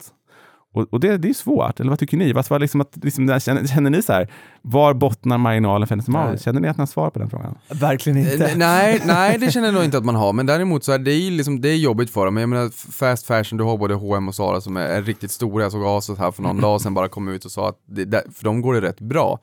[0.73, 2.33] Och, och det, det är svårt, eller vad tycker ni?
[2.33, 5.95] Vad, vad liksom att, liksom, där, känner, känner ni så här, var bottnar marginalen för
[5.95, 6.43] Hennes Mauritz?
[6.43, 7.57] Känner ni att ni har svar på den frågan?
[7.69, 8.45] Verkligen inte.
[8.51, 10.99] Eh, Nej, nej, det känner jag nog inte att man har, men däremot så är
[10.99, 12.37] det ju liksom, det är jobbigt för dem.
[12.37, 15.63] Jag menar, fast fashion, du har både H&M och Zara som är, är riktigt stora.
[15.63, 18.05] Jag såg Asos här för någon dag sedan bara kom ut och sa att det,
[18.05, 19.39] där- för dem går det rätt bra.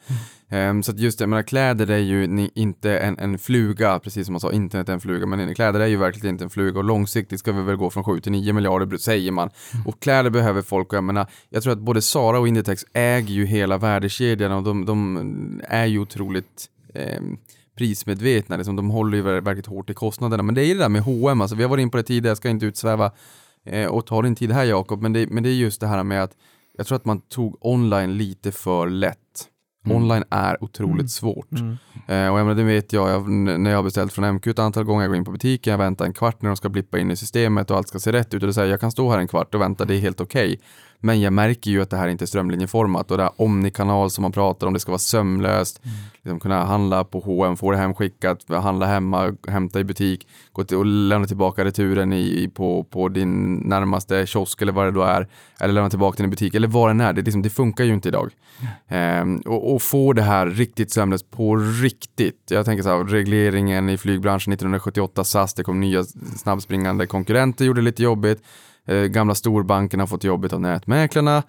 [0.50, 3.98] Ehm, så att just det, jag menar, kläder är ju ni, inte en, en fluga,
[3.98, 6.50] precis som man sa, internet är en fluga, men kläder är ju verkligen inte en
[6.50, 9.50] fluga och långsiktigt ska vi väl gå från 7 till 9 miljarder, säger man.
[9.86, 13.34] Och kläder behöver folk, och jag menar, jag tror att både Zara och Inditex äger
[13.34, 17.36] ju hela värdekedjan och de, de är ju otroligt ehm,
[17.78, 20.42] prismedvetna, liksom, de håller ju ver- verkligt hårt i kostnaderna.
[20.42, 22.02] Men det är ju det där med H&M, alltså, vi har varit in på det
[22.02, 23.12] tidigare, jag ska inte utsväva
[23.68, 26.04] Eh, och ta din tid här Jakob, men det, men det är just det här
[26.04, 26.36] med att
[26.76, 29.48] jag tror att man tog online lite för lätt.
[29.90, 30.02] Mm.
[30.02, 31.52] Online är otroligt svårt.
[31.52, 31.76] Mm.
[32.06, 34.58] Eh, och jag menar, det vet jag, jag, när jag har beställt från MQ ett
[34.58, 36.98] antal gånger, jag går in på butiken, jag väntar en kvart när de ska blippa
[36.98, 39.10] in i systemet och allt ska se rätt ut och det säger jag kan stå
[39.10, 40.60] här en kvart och vänta, det är helt okej.
[41.00, 44.22] Men jag märker ju att det här inte är strömlinjeformat och det här omnikanal som
[44.22, 45.80] man pratar om, det ska vara sömlöst,
[46.22, 50.76] liksom kunna handla på H&M, få det hemskickat, handla hemma, hämta i butik, gå till
[50.76, 55.28] och lämna tillbaka returen i, på, på din närmaste kiosk eller vad det då är,
[55.60, 57.94] eller lämna tillbaka den i butik, eller vad den är, det, liksom, det funkar ju
[57.94, 58.30] inte idag.
[58.88, 62.50] Ehm, och, och få det här riktigt sömlöst på riktigt.
[62.50, 66.04] Jag tänker så här, regleringen i flygbranschen 1978, SAS, det kom nya
[66.36, 68.42] snabbspringande konkurrenter, gjorde det lite jobbigt.
[68.88, 71.42] Eh, gamla storbankerna har fått jobbigt av nätmäklarna.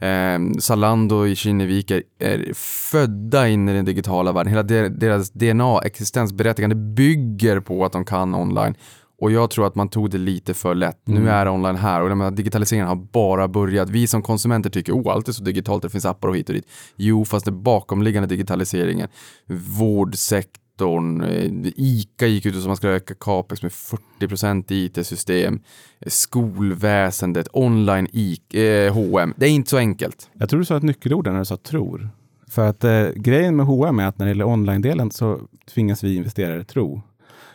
[0.00, 2.52] Eh, Zalando i Kinnevik är, är
[2.90, 4.50] födda in i den digitala världen.
[4.50, 8.74] Hela de, deras DNA, existensberättigande, bygger på att de kan online.
[9.20, 11.00] Och jag tror att man tog det lite för lätt.
[11.04, 13.90] Nu är online här och menar, digitaliseringen har bara börjat.
[13.90, 16.54] Vi som konsumenter tycker, oh, allt är så digitalt, det finns appar och hit och
[16.54, 16.66] dit.
[16.96, 19.08] Jo, fast det bakomliggande digitaliseringen,
[19.78, 23.72] vårdsektorn, eh, ICA gick ut och sa att man skulle öka capex med
[24.20, 25.60] 40% i IT-system,
[26.00, 29.34] eh, skolväsendet, online IC, eh, H&M.
[29.36, 30.30] Det är inte så enkelt.
[30.32, 32.10] Jag tror du sa ett nyckelord när du sa tror.
[32.48, 35.40] För att eh, grejen med H&M är att när det gäller online-delen så
[35.74, 37.02] tvingas vi investerare tro.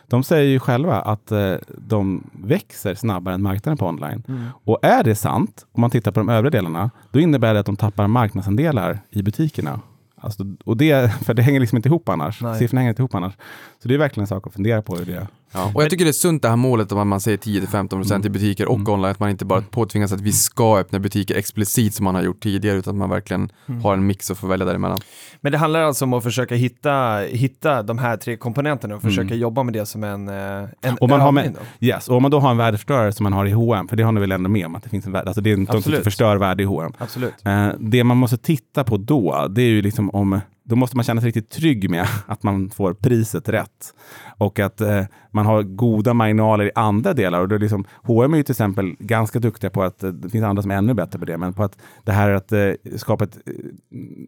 [0.06, 4.22] De säger ju själva att eh, de växer snabbare än marknaden på online.
[4.64, 7.66] Och är det sant, om man tittar på de övriga delarna, då innebär det att
[7.66, 9.80] de tappar marknadsandelar i butikerna.
[10.20, 12.42] Alltså, och det, för det hänger liksom inte ihop annars.
[12.42, 12.58] Nej.
[12.58, 13.34] Siffrorna hänger inte ihop annars.
[13.82, 14.96] Så det är verkligen en sak att fundera på.
[14.96, 15.26] Hur det
[15.74, 18.68] Och jag tycker det är sunt det här målet att man säger 10-15% i butiker
[18.68, 22.14] och online, att man inte bara påtvingas att vi ska öppna butiker explicit som man
[22.14, 23.50] har gjort tidigare, utan att man verkligen
[23.82, 25.00] har en mix och får välja däremellan.
[25.40, 29.34] Men det handlar alltså om att försöka hitta, hitta de här tre komponenterna och försöka
[29.34, 32.30] jobba med det som en, eh, en Och man har med, yes, och om man
[32.30, 34.50] då har en värdeförstörare som man har i H&M, för det har ni väl ändå
[34.50, 36.62] med om att det finns en värde, alltså det är inte de som förstör värde
[36.62, 36.92] i H&M.
[36.98, 37.34] Absolut.
[37.44, 41.04] Eh, det man måste titta på då, det är ju liksom om, då måste man
[41.04, 43.94] känna sig riktigt trygg med att man får priset rätt.
[44.38, 47.40] Och att eh, man har goda marginaler i andra delar.
[47.40, 50.28] Och det är liksom, H&M är ju till exempel ganska duktiga på att, eh, det
[50.30, 52.70] finns andra som är ännu bättre på det, men på att det här att eh,
[52.96, 53.52] skapa ett eh,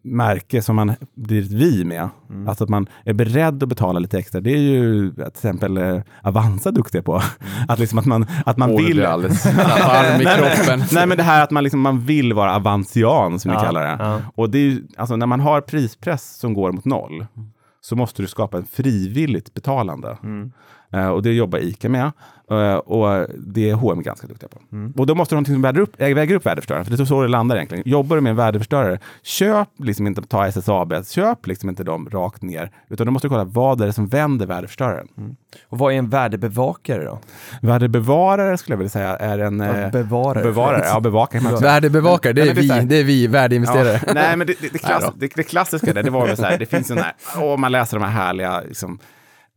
[0.03, 2.09] märke som man blir ett vi med.
[2.47, 4.41] Alltså att man är beredd att betala lite extra.
[4.41, 7.21] Det är ju till exempel eh, Avanza duktiga på.
[7.67, 8.85] Att, liksom att man, att man det vill...
[8.95, 10.83] blir alldeles varm i kroppen.
[10.91, 13.83] Nej men det här att man, liksom, man vill vara avansian som vi Ja, kallar
[13.83, 14.03] det.
[14.03, 14.19] ja.
[14.35, 17.25] Och det är ju, alltså när man har prispress som går mot noll
[17.81, 20.17] så måste du skapa en frivilligt betalande.
[20.93, 22.11] Eh, och det jobbar ICA med.
[22.51, 24.59] Eh, och det är H&M ganska duktiga på.
[25.01, 26.85] Och då måste du ha någonting som väger upp, äh, väger upp värdeförstöraren.
[26.85, 27.83] För det är så det landar egentligen.
[27.85, 32.41] Jobbar du med en värdeförstörare, köp liksom inte, ta SSAB, köp liksom inte dem rakt
[32.41, 32.71] ner.
[32.89, 35.07] Utan du måste kolla vad är det som vänder värdeförstöraren.
[35.63, 37.19] Och vad är en värdebevakare då?
[37.61, 39.59] Värdebevarare skulle jag vilja säga är en...
[39.59, 40.43] Ja, eh, bevarare.
[40.43, 41.71] Bevarare, ja bevakare kan man säga.
[41.71, 44.01] Värdebevakare, det är vi, det är vi värdeinvesterare.
[44.07, 46.43] Ja, nej, men det, det, det, klass, det, det klassiska där, det var väl så
[46.43, 48.99] här, det finns en här, åh, man läser de här härliga, liksom,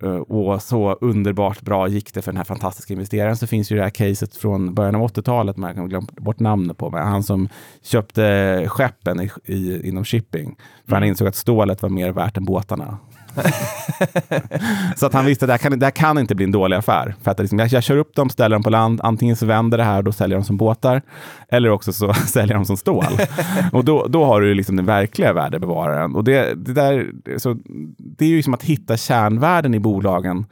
[0.03, 3.37] eh, och så underbart bra gick det för den här fantastiska investeraren.
[3.37, 6.79] Så finns ju det här caset från början av 80-talet, man kan glömma bort namnet
[6.79, 7.49] på, men han som
[7.83, 10.57] köpte skeppen i, i, inom shipping.
[10.89, 12.99] För han insåg att stålet var mer värt än båtarna.
[14.97, 16.77] så att han visste att det här kan, det här kan inte bli en dålig
[16.77, 17.15] affär.
[17.23, 19.79] För att liksom, jag, jag kör upp dem, ställer dem på land, antingen så vänder
[19.79, 21.03] det här och då säljer de som båtar,
[21.49, 23.05] eller också så säljer de som stål.
[23.73, 26.15] och då, då har du liksom den verkliga värdebevararen.
[26.15, 27.57] Och det, det, där, så,
[27.97, 30.47] det är ju som att hitta kärnvärden i bolagen.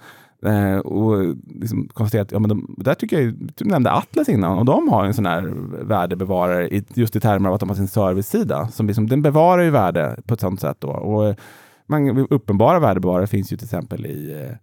[0.46, 4.58] Eh, och liksom konstatera att ja, men de, där tycker jag, du nämnde Atlas innan,
[4.58, 5.52] och de har en sån här
[5.84, 8.68] värdebevarare i, just i termer av att de har sin servicesida.
[8.68, 10.76] Som liksom, den bevarar ju värde på ett sånt sätt.
[10.80, 10.88] Då.
[10.88, 11.36] Och,
[11.92, 14.56] man, uppenbara värdebevarare finns ju till exempel i, eh,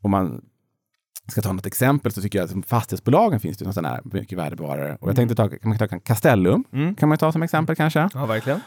[0.00, 0.40] om man
[1.28, 4.38] ska ta något exempel så tycker jag att som fastighetsbolagen finns det sådana här mycket
[4.38, 4.96] värdebevarare.
[5.00, 6.94] Och jag tänkte ta, kan man ta Castellum, Mm.
[6.94, 8.08] kan man ta som exempel kanske.
[8.14, 8.60] Ja, verkligen.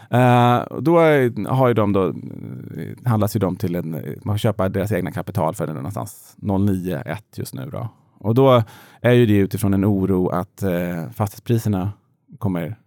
[0.69, 2.13] Och då är- har ju de då,
[3.05, 3.91] handlas ju de till en,
[4.23, 7.87] man får köpa deras egna kapital för den någonstans 0,91 just nu då.
[8.19, 8.63] Och då
[9.01, 11.91] är ju det utifrån en oro att eh, fastighetspriserna
[12.37, 12.77] kommer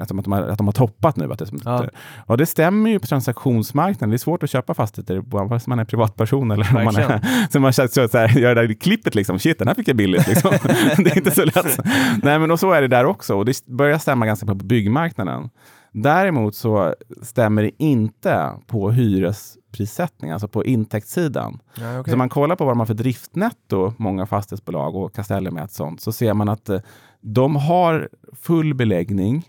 [0.00, 1.32] att de, att, de har, att de har toppat nu.
[1.32, 1.86] Att det, Ja.
[2.26, 4.10] Och det stämmer ju på transaktionsmarknaden.
[4.10, 7.48] Det är svårt att köpa fastigheter, vare sig man är privatperson eller om man är,
[7.52, 9.38] så man så, så, så här, gör det där klippet liksom.
[9.38, 10.28] Shit, den här fick jag billigt.
[10.28, 10.50] Liksom.
[10.96, 11.78] det är inte så lätt.
[12.22, 13.34] Nej, men och så är det där också.
[13.34, 15.50] Och det börjar stämma ganska på byggmarknaden.
[15.92, 21.58] Däremot så stämmer det inte på hyresprissättning, alltså på intäktssidan.
[21.80, 25.56] Ja, Så om man kollar på vad de har för driftnetto, många fastighetsbolag och Castellum
[25.56, 26.80] är ett sånt, så ser man att eh,
[27.20, 28.08] de har
[28.42, 29.48] full beläggning.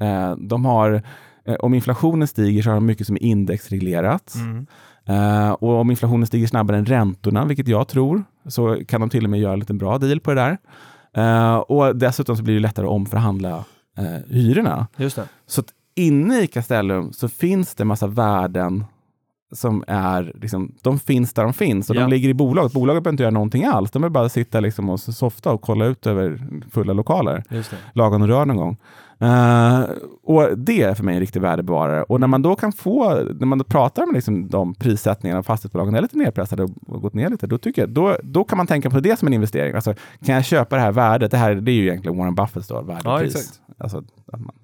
[0.00, 1.02] Eh, de har,
[1.44, 4.34] eh, om inflationen stiger så har de mycket som är indexreglerat.
[4.34, 4.66] Mm.
[5.06, 9.24] Eh, och om inflationen stiger snabbare än räntorna, vilket jag tror, så kan de till
[9.24, 10.58] och med göra en liten bra deal på det där.
[11.14, 13.64] Eh, och dessutom så blir det lättare att omförhandla
[13.98, 14.86] eh, hyrorna.
[14.96, 15.28] Just det.
[15.46, 18.84] Så att inne i Castellum så finns det massa värden
[19.52, 22.00] som är, liksom, de finns där de finns och Ja.
[22.00, 22.72] de ligger i bolaget.
[22.72, 23.90] Bolaget behöver inte göra någonting alls.
[23.90, 26.40] De behöver bara sitta liksom och softa och kolla ut över
[26.70, 27.42] fulla lokaler.
[27.50, 27.76] Just det.
[27.92, 28.76] Laga och rör någon gång.
[29.18, 29.80] Eh,
[30.22, 32.02] och det är för mig en riktig värdebevarare.
[32.02, 35.94] Och när man då kan få, när man pratar om liksom de prissättningarna av fastighetsbolagen
[35.94, 38.66] är lite nedpressade och, och gått ner lite, då, tycker jag, då, då kan man
[38.66, 39.74] tänka på det som en investering.
[39.74, 39.94] Alltså,
[40.24, 41.30] kan jag köpa det här värdet?
[41.30, 43.60] Det här det är ju egentligen Warren Buffetts då, värde och Ja, exakt.
[43.78, 43.98] Alltså,
[44.32, 44.54] att man,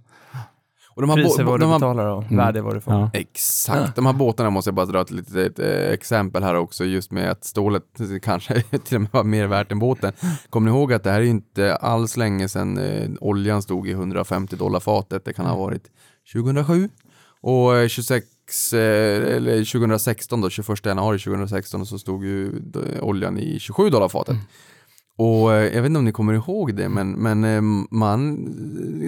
[0.96, 2.36] Och de här, Pris är bo- vad de du här betalar och Mm.
[2.36, 2.94] värde är vad du får.
[2.94, 3.10] ja.
[3.12, 3.96] Exakt.
[3.96, 7.30] De här båtarna måste jag bara dra ett litet eh, exempel här också, just med
[7.30, 7.82] att stålet
[8.22, 10.12] kanske till och med var mer värt än båten.
[10.50, 13.92] Kommer ni ihåg att det här är inte alls länge sedan eh, oljan stod i
[13.92, 15.24] 150 dollar fatet.
[15.24, 15.82] Det kan ha varit
[16.32, 16.88] 2007.
[17.40, 23.38] Och eh, 26, eh, eller 2016 då, 21 januari 2016 så stod ju eh, oljan
[23.38, 24.36] i 27 dollar fatet.
[25.18, 27.60] Och eh, jag vet inte om ni kommer ihåg det, men, men eh,
[27.90, 28.38] man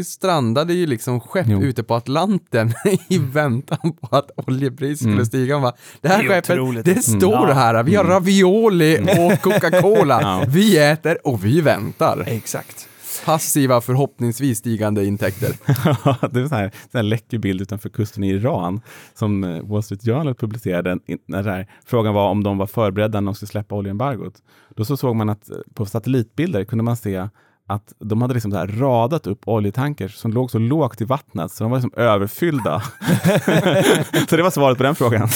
[0.06, 1.62] strandade ju liksom skepp Jo.
[1.62, 2.72] ute på Atlanten
[3.08, 5.26] i väntan på att oljepriset skulle Mm.
[5.26, 5.54] stiga.
[5.54, 6.84] Man bara, det här Det är skeppet, otroligt.
[6.84, 7.20] det Mm.
[7.20, 7.52] står Ja.
[7.54, 10.20] här, vi har ravioli och Coca-Cola.
[10.22, 10.44] Ja.
[10.48, 12.24] Vi äter och vi väntar.
[12.26, 12.87] Exakt.
[13.24, 15.48] Passiva, förhoppningsvis stigande intäkter.
[16.32, 18.80] det är så här, här läcker bild utanför kusten i Iran
[19.14, 20.98] som eh, Wall Street Journal publicerade.
[21.26, 24.42] När här, frågan var om de var förberedda när de skulle släppa oljeembargot.
[24.76, 27.28] Då så såg man att eh, på satellitbilder kunde man se
[27.68, 31.64] att de hade liksom så radat upp oljetankers som låg så lågt i vattnet så
[31.64, 32.80] de var liksom överfyllda.
[34.28, 35.28] så det var svaret på den frågan.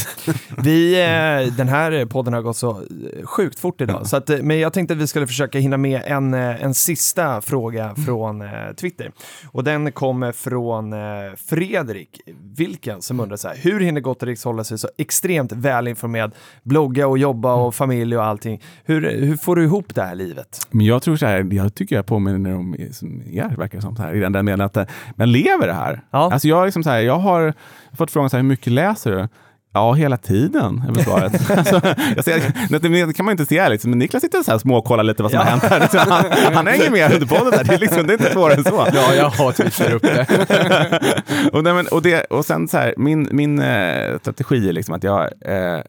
[0.58, 4.38] Vi, eh, den här podden har gått så eh, sjukt fort idag, så att, eh,
[4.42, 8.48] men jag tänkte att vi skulle försöka hinna med en, en sista fråga från eh,
[8.76, 9.12] Twitter.
[9.46, 10.94] Och den kommer från
[11.36, 12.20] Fredrik
[12.56, 17.18] Vilken som undrar så här, hur hinner Gotterix hålla sig så extremt välinformerad, blogga och
[17.18, 18.62] jobba och familj och allting?
[18.84, 20.66] Hur, hur får du ihop det här livet?
[20.70, 24.02] Men jag tror så här, jag tycker jag påminner om er, verkar det som, så
[24.02, 24.84] här, i den där meningen att eh,
[25.16, 26.02] man lever det här.
[26.10, 26.32] Ja.
[26.32, 27.54] Alltså jag, har liksom så här, jag har
[27.96, 29.28] fått frågan så här, hur mycket läser du?
[29.74, 31.50] Ja, hela tiden är väl svaret.
[31.58, 31.80] alltså,
[32.16, 34.84] jag ser, det kan man inte se, liksom, men Niklas sitter så här små och
[34.84, 35.88] kollar lite vad som har hänt här.
[35.88, 37.50] Så Han, han hänger med under podden.
[37.50, 37.64] Där.
[37.64, 38.86] Det, är liksom, det är inte svårare än så.
[38.92, 40.26] Ja, jag har Twitter uppe.
[41.52, 44.94] och, nej, men, och, det, och sen så här, min, min eh, strategi är liksom
[44.94, 45.80] att jag eh,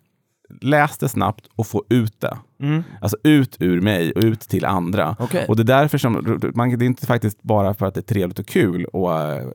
[0.61, 2.37] läste snabbt och få ut det.
[2.59, 2.83] Mm.
[3.01, 5.15] Alltså ut ur mig och ut till andra.
[5.19, 5.45] Okej.
[5.47, 8.13] Och det är därför som, man, det är inte faktiskt bara för att det är
[8.13, 9.47] trevligt och kul och äh,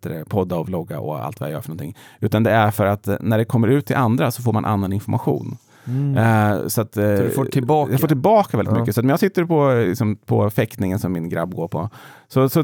[0.00, 1.96] det, podda och vlogga och allt vad jag gör för någonting.
[2.20, 4.64] Utan det är för att eh, när det kommer ut till andra så får man
[4.64, 5.56] annan information.
[6.16, 7.16] Eh, så att, eh, Mm.
[7.16, 7.92] Så du får tillbaka.
[7.92, 8.80] Jag får tillbaka väldigt Ja.
[8.80, 8.94] mycket.
[8.94, 11.88] Så att när jag sitter på, liksom, på fäktningen som min grabb går på,
[12.28, 12.62] så, så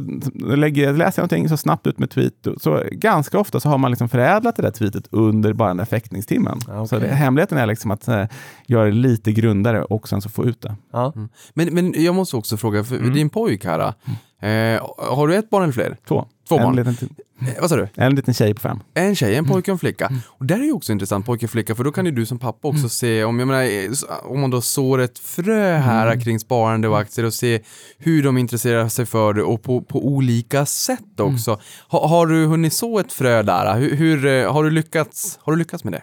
[0.57, 2.47] lägger, läser jag någonting så snabbt ut med tweet.
[2.61, 5.85] Så ganska ofta så har man liksom förädlat det där tweetet under bara den där
[5.85, 6.59] fäktningstimmen.
[6.69, 8.25] Ja, Så det, hemligheten är liksom att eh,
[8.67, 10.75] göra det lite grundare och sen så få ut det.
[10.93, 11.13] Ja.
[11.55, 13.15] Men, men jag måste också fråga, för Mm.
[13.15, 13.93] din pojk här,
[14.41, 14.83] eh,
[15.17, 15.97] har du ett barn eller fler?
[16.09, 16.27] Två.
[16.49, 16.77] Två en barn.
[16.77, 16.97] Liten,
[17.41, 17.89] Eh, vad sa du?
[17.95, 18.79] en liten tjej på fem.
[18.95, 20.07] En tjej, en pojke och en flicka.
[20.07, 20.21] Mm.
[20.29, 22.39] Och där är ju också intressant, pojke och flicka, för då kan ju du som
[22.39, 23.91] pappa också se, om, jag menar, eh,
[24.33, 26.21] om man då sår ett frö här Mm.
[26.21, 27.61] kring sparande och aktier och se
[27.99, 31.35] hur de intresserar sig för det och på, på olika sätt Mm.
[31.35, 31.61] också.
[31.89, 33.79] Ha, har du hunnit så ett frö där?
[33.79, 36.03] Hur, hur, eh, har, du lyckats, har du lyckats med det?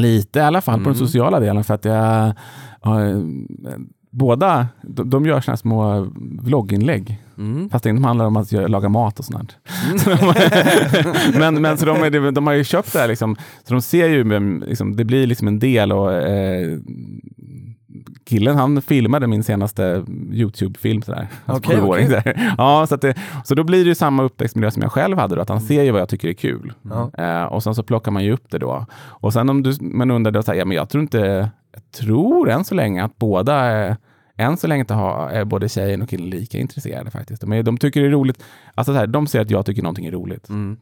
[0.00, 1.06] Lite i alla fall på den Mm.
[1.06, 2.34] sociala delen för att jag
[2.80, 3.22] har,
[4.10, 6.08] båda, de, de gör här små
[6.40, 7.22] vlogginlägg.
[7.38, 7.70] Mm.
[7.70, 9.56] Fast inte handlar om att jag lagar mat och sånt.
[11.38, 14.60] men, men så de, de har ju köpt det här liksom, så de ser ju,
[14.60, 16.78] liksom, det blir liksom en del och eh,
[18.24, 21.28] killen han filmade min senaste YouTube-film sådär.
[21.46, 22.06] Sjuåring, okej.
[22.06, 22.54] sådär.
[22.58, 23.14] Ja, så, att det,
[23.44, 25.82] så då blir det ju samma uppväxtmiljö som jag själv hade då, att han ser
[25.82, 26.72] ju vad jag tycker är kul.
[26.82, 27.10] Ja.
[27.18, 28.86] Eh, och sen så plockar man ju upp det då.
[28.96, 31.82] Och sen om du, man undrar då, så här, ja, men jag tror inte, jag
[31.92, 33.96] tror än så länge att båda eh,
[34.36, 37.40] än så länge inte har, är både tjejen och killen lika intresserade faktiskt.
[37.40, 38.42] De, är, de tycker det är roligt,
[38.74, 40.48] alltså så här, de ser att jag tycker någonting är roligt.
[40.48, 40.76] Mm.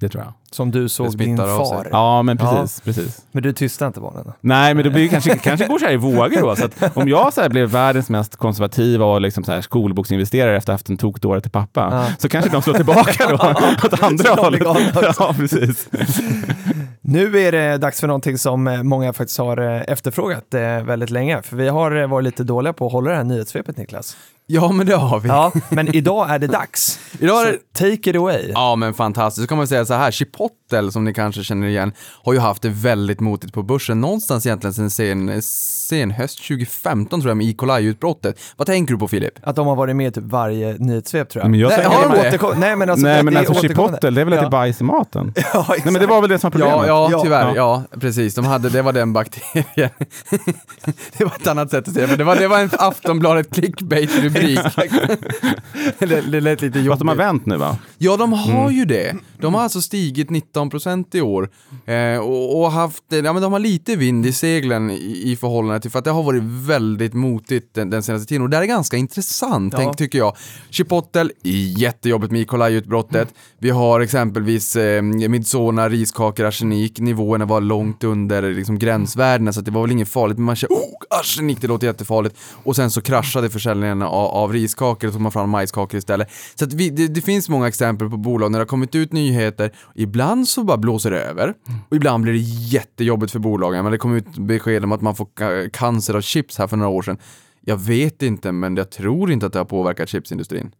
[0.00, 0.32] Det tror jag.
[0.50, 1.76] Som du såg din smittar av sig.
[1.76, 1.88] far.
[1.92, 2.80] Ja, men precis.
[2.80, 3.24] precis.
[3.32, 4.32] Men du tystar inte barnen?
[4.40, 6.56] Nej, men det blir kanske, kanske går så här i vågor då.
[6.56, 10.56] Så att om jag så här blev världens mest konservativa och liksom så här skolboksinvesterare
[10.56, 12.14] efter att ha haft en tokdåre till pappa, Ja.
[12.18, 13.34] så kanske de slår tillbaka då
[13.86, 14.62] åt andra hållet.
[15.18, 15.88] Ja, precis.
[17.00, 21.10] Nu är det dags för någonting som eh, många faktiskt har eh, efterfrågat eh, väldigt
[21.10, 21.42] länge.
[21.42, 24.16] För vi har varit lite dåliga på att hålla det här nyhetssvepet Niklas.
[24.52, 25.28] Ja, men det har vi.
[25.28, 26.98] Ja, men idag är det dags.
[27.20, 28.50] Idag är Så det- take it away.
[28.54, 29.44] Ja, men fantastiskt.
[29.44, 31.92] Så kan man säga så här, Chipotle, som ni kanske känner igen,
[32.24, 37.20] har ju haft det väldigt motigt på börsen någonstans egentligen sen sen, sen höst 2015
[37.20, 37.54] tror jag med E.
[37.58, 38.40] coli-utbrottet.
[38.56, 39.32] Vad tänker du på Filip?
[39.42, 41.50] Att de har varit med i typ varje nyhetssvep tror jag.
[41.50, 44.24] Men jag Nej, har de återkom- Nej, men alltså, Nej, men alltså chipotle, det är
[44.24, 44.50] väl att det är Ja.
[44.50, 45.32] bajs i maten?
[45.54, 45.84] Ja, exakt.
[45.84, 46.86] Nej, men det var väl det som var problemet?
[46.86, 47.20] Ja, ja, Ja.
[47.22, 47.52] tyvärr.
[47.56, 47.82] Ja.
[48.00, 48.34] precis.
[48.34, 49.90] De hade, det var den bakterien.
[51.18, 53.50] det var ett annat sätt att säga det, men det var, det var en Aftonbladet
[53.56, 54.39] clickbait-rubrik.
[54.40, 54.58] Rubrik.
[55.98, 57.18] det, det lät lite Fast de har jobbigt.
[57.26, 57.78] vänt nu va?
[57.98, 58.72] Ja, de har Mm.
[58.74, 59.16] ju det.
[59.40, 61.50] De har alltså stigit 19% i år.
[61.86, 65.80] Eh, och, och haft, ja men de har lite vind i seglen i, i förhållande
[65.80, 68.42] till, för att det har varit väldigt motigt den, den senaste tiden.
[68.42, 69.78] Och det här är ganska intressant, Ja.
[69.78, 70.36] tänk, tycker jag.
[70.70, 71.30] Chipotle,
[71.76, 72.44] jättejobbigt med E.
[72.44, 73.28] coli-utbrottet.
[73.58, 77.00] Vi har exempelvis eh, Midsona, riskakor, arsenik.
[77.00, 80.36] Nivåerna var långt under liksom, gränsvärdena, så att det var väl inget farligt.
[80.38, 82.36] Men man känner, oh, arsenik, det låter jättefarligt.
[82.64, 86.30] Och sen så kraschade försäljningen av, av riskakor och tog man fram majskakor istället.
[86.54, 89.12] Så att vi, det, det finns många exempel på bolag när det har kommit ut
[89.12, 89.72] nyheter.
[89.94, 91.54] Ibland så bara blåser det över.
[91.88, 93.84] Och ibland blir det jättejobbigt för bolagen.
[93.84, 96.90] Men det kom ut besked om att man får cancer av chips här för några
[96.90, 97.18] år sedan.
[97.60, 100.72] Jag vet inte, men jag tror inte att det har påverkat chipsindustrin.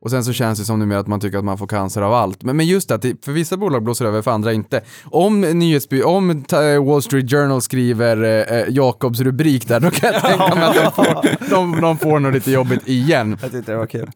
[0.00, 2.12] Och sen så känns det som numera att man tycker att man får cancer av
[2.12, 2.42] allt.
[2.42, 4.80] Men, men just att det, för vissa bolag blåser över, för andra inte.
[5.04, 6.44] Om, nyhetsby, om
[6.86, 10.74] Wall Street Journal skriver eh, eh, Jakobs rubrik där, då kan jag tänka mig att
[10.74, 13.38] de får, de, de får nog lite jobbigt igen.
[13.42, 14.10] Jag tyckte det var kul.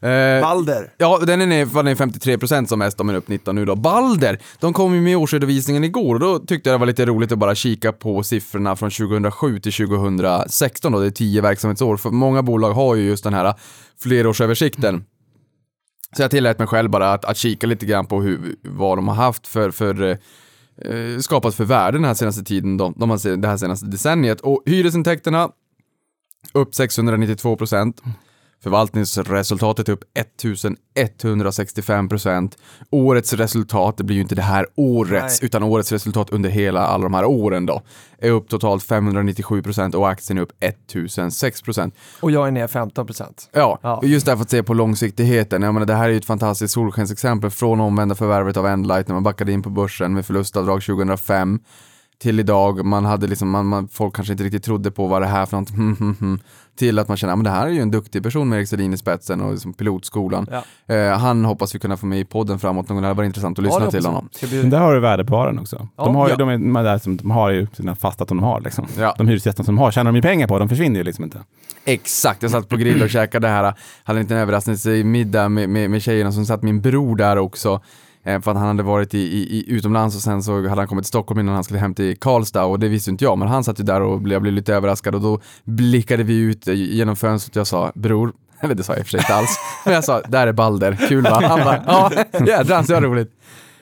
[0.00, 0.92] Eh, Balder.
[0.96, 3.74] Ja, den är ner, var ner 53% som mest, de är upp 19 nu då.
[3.76, 7.32] Balder, de kom ju med årsredovisningen igår och då tyckte jag det var lite roligt
[7.32, 11.96] att bara kika på siffrorna från 2007 till 2016 då, det är 10 verksamhetsår.
[11.96, 13.54] För många bolag har ju just den här
[14.02, 15.04] flerårsöversikten.
[16.16, 19.08] Så jag tillät mig själv bara att, att kika lite grann på hur, vad de
[19.08, 20.18] har haft för, för
[20.76, 24.40] eh, skapat för värden den här senaste tiden, de, de här, det här senaste decenniet.
[24.40, 25.50] Och hyresintäkterna
[26.52, 28.02] upp 692 procent.
[28.62, 30.04] Förvaltningsresultatet är upp
[30.94, 32.56] 1165 procent.
[32.90, 35.46] Årets resultat, det blir ju inte det här årets, Nej.
[35.46, 37.82] utan årets resultat under hela alla de här åren då,
[38.18, 41.94] är upp totalt 597 procent och aktien är upp 1006 procent.
[42.20, 43.50] Och jag är ner 15 procent.
[43.52, 43.96] Ja, Ja.
[43.96, 45.62] och just därför att se på långsiktigheten.
[45.62, 49.14] Jag menar, det här är ju ett fantastiskt solskensexempel från omvända förvärvet av Endlight när
[49.14, 51.60] man backade in på börsen med förlustavdrag 2005
[52.18, 52.84] till idag.
[52.84, 55.56] Man hade liksom, man, man, folk kanske inte riktigt trodde på vad det här för
[55.56, 56.38] något, hmm, hmm, hmm,
[56.76, 58.68] till att man känner, ja, men det här är ju en duktig person med Erik
[58.68, 60.46] Sedin i spetsen och liksom pilotskolan.
[60.50, 60.94] Ja.
[60.94, 63.26] Eh, han hoppas vi kunna få med i podden framåt någon gång, det hade varit
[63.26, 64.28] intressant att lyssna det till honom.
[64.50, 65.88] Men där har du värdeparen också.
[65.96, 66.36] Ja, de, har ju, ja.
[66.36, 68.60] de, är, de, är där som, de har ju sina fasta som de har.
[68.60, 68.86] Liksom.
[68.98, 69.14] Ja.
[69.18, 71.38] De hyresgästerna som de har tjänar de ju pengar på, de försvinner ju liksom inte.
[71.84, 73.74] Exakt, jag satt på grill och käkade det här,
[74.04, 77.80] hade en liten överraskningsmiddag med, med, med tjejerna som satt min bror där också.
[78.26, 80.88] Eh, för att han hade varit i, i, i utomlands och sen så hade han
[80.88, 83.48] kommit till Stockholm innan han skulle hem till Karlstad och det visste inte jag men
[83.48, 86.74] han satt ju där och jag blev lite överraskad och då blickade vi ut eh,
[86.74, 89.34] genom fönstret och jag sa bror, eller det sa jag i och för sig inte
[89.34, 91.40] alls, men jag sa där är Balder, kul va?
[91.48, 92.10] Han bara ja,
[92.46, 93.30] jädrans det var roligt.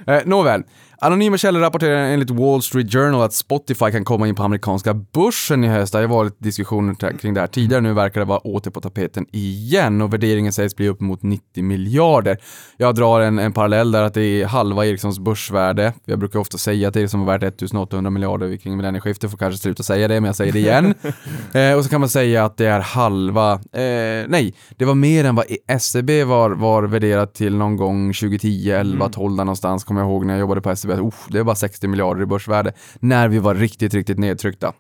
[0.07, 0.63] Eh, nåväl,
[0.99, 5.65] anonyma källor rapporterar enligt Wall Street Journal att Spotify kan komma in på amerikanska börsen
[5.65, 5.93] i höst.
[5.93, 9.27] Det har varit diskussioner kring det här tidigare, nu verkar det vara åter på tapeten
[9.33, 12.39] igen och värderingen sägs bli upp mot 90 miljarder.
[12.77, 15.93] Jag drar en, en parallell där att det är halva Ericssons börsvärde.
[16.05, 19.83] Jag brukar ofta säga att Ericsson var värt 1800 miljarder kring millennieskiftet, får kanske sluta
[19.83, 20.95] säga det, men jag säger det igen.
[21.55, 25.25] eh, och så kan man säga att det är halva, eh, nej, det var mer
[25.25, 25.47] än vad
[25.81, 30.27] SEB var, var värderat till någon gång 2010, 11, 12 där någonstans, kommer jag ihåg
[30.27, 30.84] när jag jobbade på SEB.
[30.91, 34.73] Uff, det var 60 miljarder i börsvärde, när vi var riktigt, riktigt nedtryckta.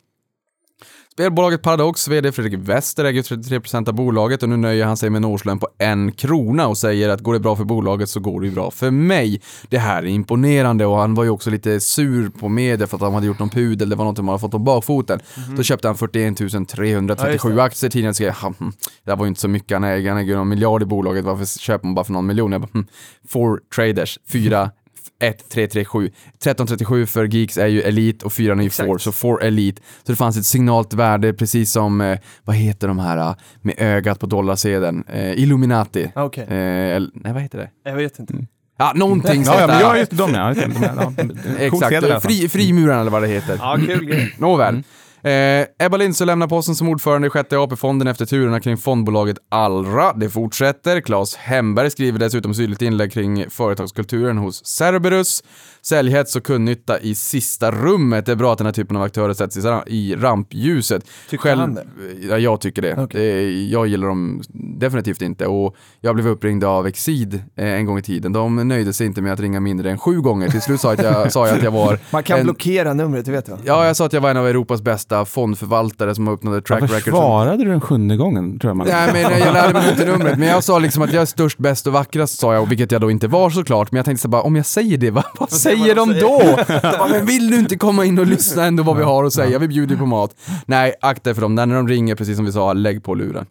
[1.13, 5.17] Spelbolaget Paradox, VD Fredrik Wester äger 33% av bolaget och nu nöjer han sig med
[5.17, 8.41] en årslön på en krona och säger att går det bra för bolaget så går
[8.41, 9.41] det bra för mig.
[9.69, 13.03] Det här är imponerande och han var ju också lite sur på media för att
[13.03, 15.21] han hade gjort någon pudel, det var något man hade fått på bakfoten.
[15.57, 18.73] Då köpte han 41 337 aktier, tidningen skrev "Ha, hm,
[19.05, 21.59] det var ju inte så mycket, han äger, han äger någon miljard i bolaget, varför
[21.59, 22.53] köper man bara för någon miljon?
[22.53, 22.87] Jag bara, hm,
[23.29, 24.71] four traders, fyra
[25.29, 26.07] 1, 3, 3, 7.
[26.07, 28.89] 1337 för Geeks är ju Elite och 4 är ju Exakt.
[28.89, 29.83] 4, så 4 Elite.
[30.07, 33.75] Så det fanns ett signalt värde precis som, eh, vad heter de här eh, med
[33.79, 35.05] ögat på dollarsedeln?
[35.09, 36.11] Eh, Illuminati.
[36.14, 37.70] Okej, Eh, el- nej, vad heter det?
[37.91, 38.35] jag vet inte.
[38.79, 39.83] Ja, någonting sånt ja, men där.
[39.83, 39.99] ja.
[39.99, 41.12] Just de, de, ja.
[41.59, 42.22] Exakt.
[42.22, 43.57] Fri, frimurarna eller vad det heter.
[43.61, 44.35] Ja, kul grej.
[44.39, 44.83] Nåväl.
[45.25, 50.12] Eh, Ebba Lindsö lämnar posten som ordförande i sjätte AP-fonden efter turerna kring fondbolaget Allra.
[50.12, 51.01] Det fortsätter.
[51.01, 55.45] Claes Hemberg skriver dessutom syrligt inlägg kring företagskulturen hos Cerberus.
[55.83, 58.27] Säljhets och kundnytta i sista rummet.
[58.27, 59.57] Det är bra att den här typen av aktörer sätts
[59.87, 61.05] i, rampljuset.
[61.31, 61.85] Tycker han det?
[62.29, 62.95] Ja, jag tycker det.
[62.99, 63.20] Okej.
[63.20, 63.62] det.
[63.64, 64.43] Jag gillar dem
[64.79, 68.33] definitivt inte och jag blev uppringd av Exid eh, en gång i tiden.
[68.33, 70.49] De nöjde sig inte med att ringa mindre än sju gånger.
[70.49, 72.95] Till slut sa jag att jag, sa jag att jag var Man kan en, blockera
[72.95, 73.59] numret, det vet jag.
[73.64, 76.65] Ja, jag sa att jag var en av Europas bästa fondförvaltare som har uppnått ett
[76.65, 77.12] track Varför record.
[77.12, 78.59] som- svarade du den sjunde gången?
[78.59, 78.87] Tror jag man.
[78.87, 81.59] Nej men jag lärde mig inte numret, men jag sa liksom att jag är störst,
[81.59, 84.29] bäst och vackrast sa jag, vilket jag då inte var såklart, men jag tänkte så
[84.29, 86.41] bara, om jag säger det, vad, vad säger de då?
[86.67, 89.33] De bara, men vill du inte komma in och lyssna ändå vad vi har att
[89.33, 89.59] säga?
[89.59, 90.31] Vi bjuder på mat.
[90.67, 93.47] Nej, akta er för dem, när de ringer, precis som vi sa, lägg på luren.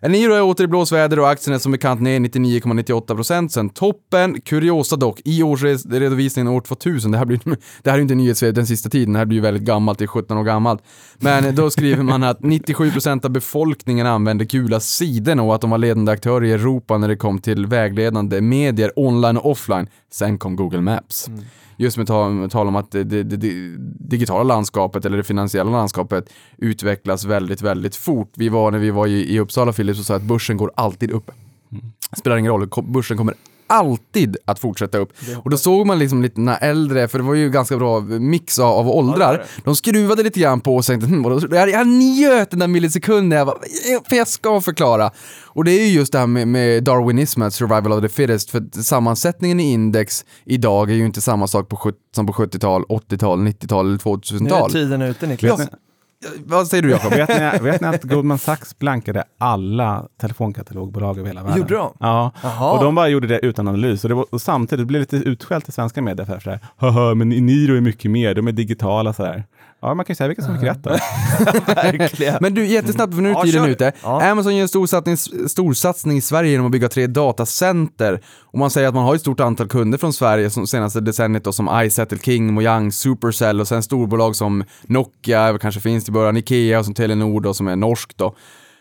[0.00, 4.40] Eniro är åter i blåsväder och aktien är som bekant ner 99,98% sen toppen.
[4.40, 7.40] Kuriosa dock, i årsredovisningen år 2000, det här, blir,
[7.82, 9.98] det här är ju inte nyhetsved den sista tiden, det här blir ju väldigt gammalt,
[9.98, 10.82] det är 17 år gammalt.
[11.18, 15.78] Men då skriver man att 97% av befolkningen använde gula sidorna och att de var
[15.78, 19.88] ledande aktörer i Europa när det kom till vägledande medier online och offline.
[20.12, 21.28] Sen kom Google Maps.
[21.28, 21.44] Mm.
[21.80, 26.30] Just med tal, tal om att det, det, det, digitala landskapet eller det finansiella landskapet
[26.56, 28.32] utvecklas väldigt, väldigt fort.
[28.36, 31.10] Vi var när vi var i, i Uppsala Philips och sa att börsen går alltid
[31.10, 31.30] upp.
[32.16, 33.34] Spelar ingen roll, börsen kommer
[33.68, 35.12] alltid att fortsätta upp.
[35.44, 38.58] Och då såg man liksom lite när äldre, för det var ju ganska bra mix
[38.58, 39.44] av, av åldrar.
[39.64, 43.46] De skruvade lite grann på och tänkte, hm, jag, jag njöt den där millisekunden, jag
[43.46, 43.58] bara,
[44.08, 45.10] för jag ska förklara.
[45.46, 48.82] Och det är ju just det här med, med darwinismen, survival of the fittest, för
[48.82, 53.86] sammansättningen i index idag är ju inte samma sak på, som på 70-tal, 80-tal, 90-tal
[53.86, 54.72] eller Nu är 2000-tal.
[54.72, 55.60] tiden ute Niklas.
[55.60, 55.70] Vet
[56.46, 57.12] Vad säger du Jakob?
[57.12, 61.58] Vet ni, vet ni att Goldman Sachs blankade alla telefonkatalogbolag över hela världen?
[61.58, 61.92] Gjorde de?
[62.00, 62.72] Ja, Jaha.
[62.72, 64.04] och de bara gjorde det utan analys.
[64.04, 66.60] Och, det var, och samtidigt blev det lite utskällt i svenska medier för så här,
[66.76, 69.44] haha, men Eniro är mycket mer, de är digitala så här.
[69.80, 70.86] Ja, man kan ju säga vilka som fick rätt.
[71.66, 72.38] Verkligen.
[72.40, 73.92] Men du, jättesnabbt för nu är tiden ute.
[74.02, 74.30] Ja.
[74.30, 75.16] Amazon gör en storsatsning,
[75.48, 78.20] storsatsning i Sverige genom att bygga tre datacenter.
[78.40, 81.44] Och man säger att man har ett stort antal kunder från Sverige som senaste decenniet
[81.44, 86.36] då, som iSettle, King, Mojang, Supercell och sen storbolag som Nokia, kanske finns i början,
[86.36, 88.34] Ikea och som Telenor då, som är norsk då.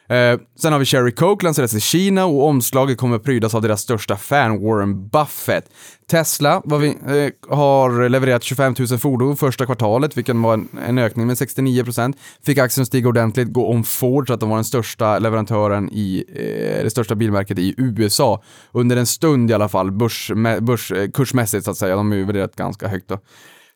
[0.10, 3.62] Eh, sen har vi Cherry Coke, lanserades i Kina och omslaget kommer att prydas av
[3.62, 5.66] deras största fan, Warren Buffett.
[6.12, 10.98] Tesla vad vi, eh, har levererat 25 000 fordon första kvartalet, vilket var en, en
[10.98, 12.14] ökning med 69%.
[12.46, 16.24] Fick aktien stiga ordentligt, gå om Ford så att de var den största leverantören i,
[16.30, 18.44] eh, det största bilmärket i USA.
[18.72, 20.32] Under en stund i alla fall, börs,
[20.62, 21.96] börs, eh, kursmässigt så att säga.
[21.96, 23.20] De är ju värderat ganska högt då.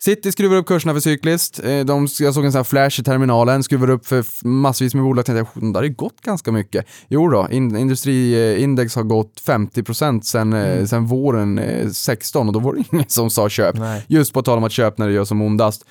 [0.03, 1.59] City skruvar upp kurserna för cykliskt.
[1.59, 5.03] Eh, De, jag såg en sån här flash i terminalen, skruvar upp för massvis med
[5.03, 5.25] bolag.
[5.25, 6.85] Tänkte jag, "Hmm, det har ju gått ganska mycket.
[7.07, 10.87] Jo då, in, industriindex har gått 50% sen, mm.
[10.87, 13.75] sen våren eh, 16 och då var det ingen som sa köp.
[13.77, 14.05] Nej.
[14.07, 15.85] Just på tal om att köp när det gör som ondast.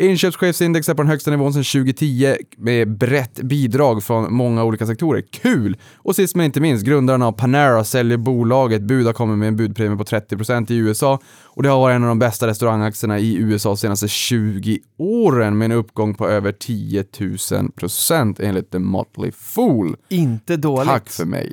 [0.00, 5.22] Inköpschefsindex är på den högsta nivån sedan 2010 med brett bidrag från många olika sektorer.
[5.30, 5.76] Kul!
[5.96, 8.82] Och sist men inte minst, grundaren av Panera säljer bolaget.
[8.82, 12.02] Bud har kommit med en budpremie på 30% i USA och det har varit en
[12.02, 16.52] av de bästa restaurangaktierna i USA de senaste 20 åren med en uppgång på över
[16.52, 19.96] 10 000% enligt The Motley Fool.
[20.08, 20.88] Inte dåligt.
[20.88, 21.52] Tack för mig.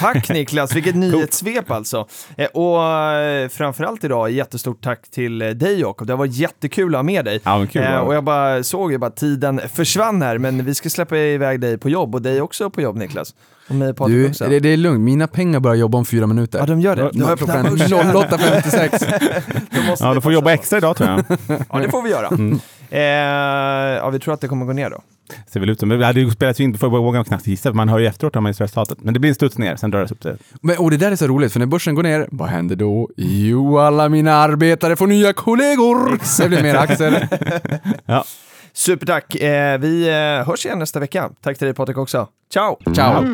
[0.00, 2.06] Tack Niklas, vilket nyhetssvep alltså.
[2.36, 6.06] Eh, Och eh, framförallt idag, jättestort tack till eh, dig Jakob.
[6.06, 7.40] Det har varit jättekul att ha med dig.
[7.44, 8.00] Ja, men kul, ja.
[8.00, 11.78] och jag bara såg ju bara tiden försvann här, men vi ska släppa iväg dig
[11.78, 13.34] på jobb och dig också på jobb Niklas.
[13.68, 14.48] Och mig och Du, också.
[14.48, 16.58] det, det är lugnt, mina pengar börjar jobba om fyra minuter.
[16.58, 17.10] Ja, de gör det.
[17.12, 17.98] Du har öppnat Klockan börsen.
[17.98, 19.42] 08.56.
[19.70, 21.24] Då måste Ja, du får jobba extra idag tror jag.
[21.72, 22.28] Ja, det får vi göra.
[22.28, 22.60] Mm.
[22.90, 23.00] Eh,
[23.98, 25.00] ja, vi tror att det kommer gå ner då.
[25.46, 27.76] Ser väl ut som, det hade ju spelats in, får vågar man knappt gissa, för
[27.76, 29.04] man hör ju efteråt om man gissar resultatet.
[29.04, 30.36] Men det blir en studs ner, sen drar det upp det.
[30.60, 33.10] Men, och det där är så roligt, för när börsen går ner, vad händer då?
[33.16, 36.18] Jo, alla mina arbetare får nya kollegor!
[36.42, 37.28] Det blir mer aktier.
[38.72, 39.34] Supertack.
[39.34, 41.30] Eh, vi eh, hörs igen nästa vecka.
[41.42, 42.28] Tack till dig Patrik också.
[42.52, 42.78] Ciao!
[42.94, 43.24] Ciao!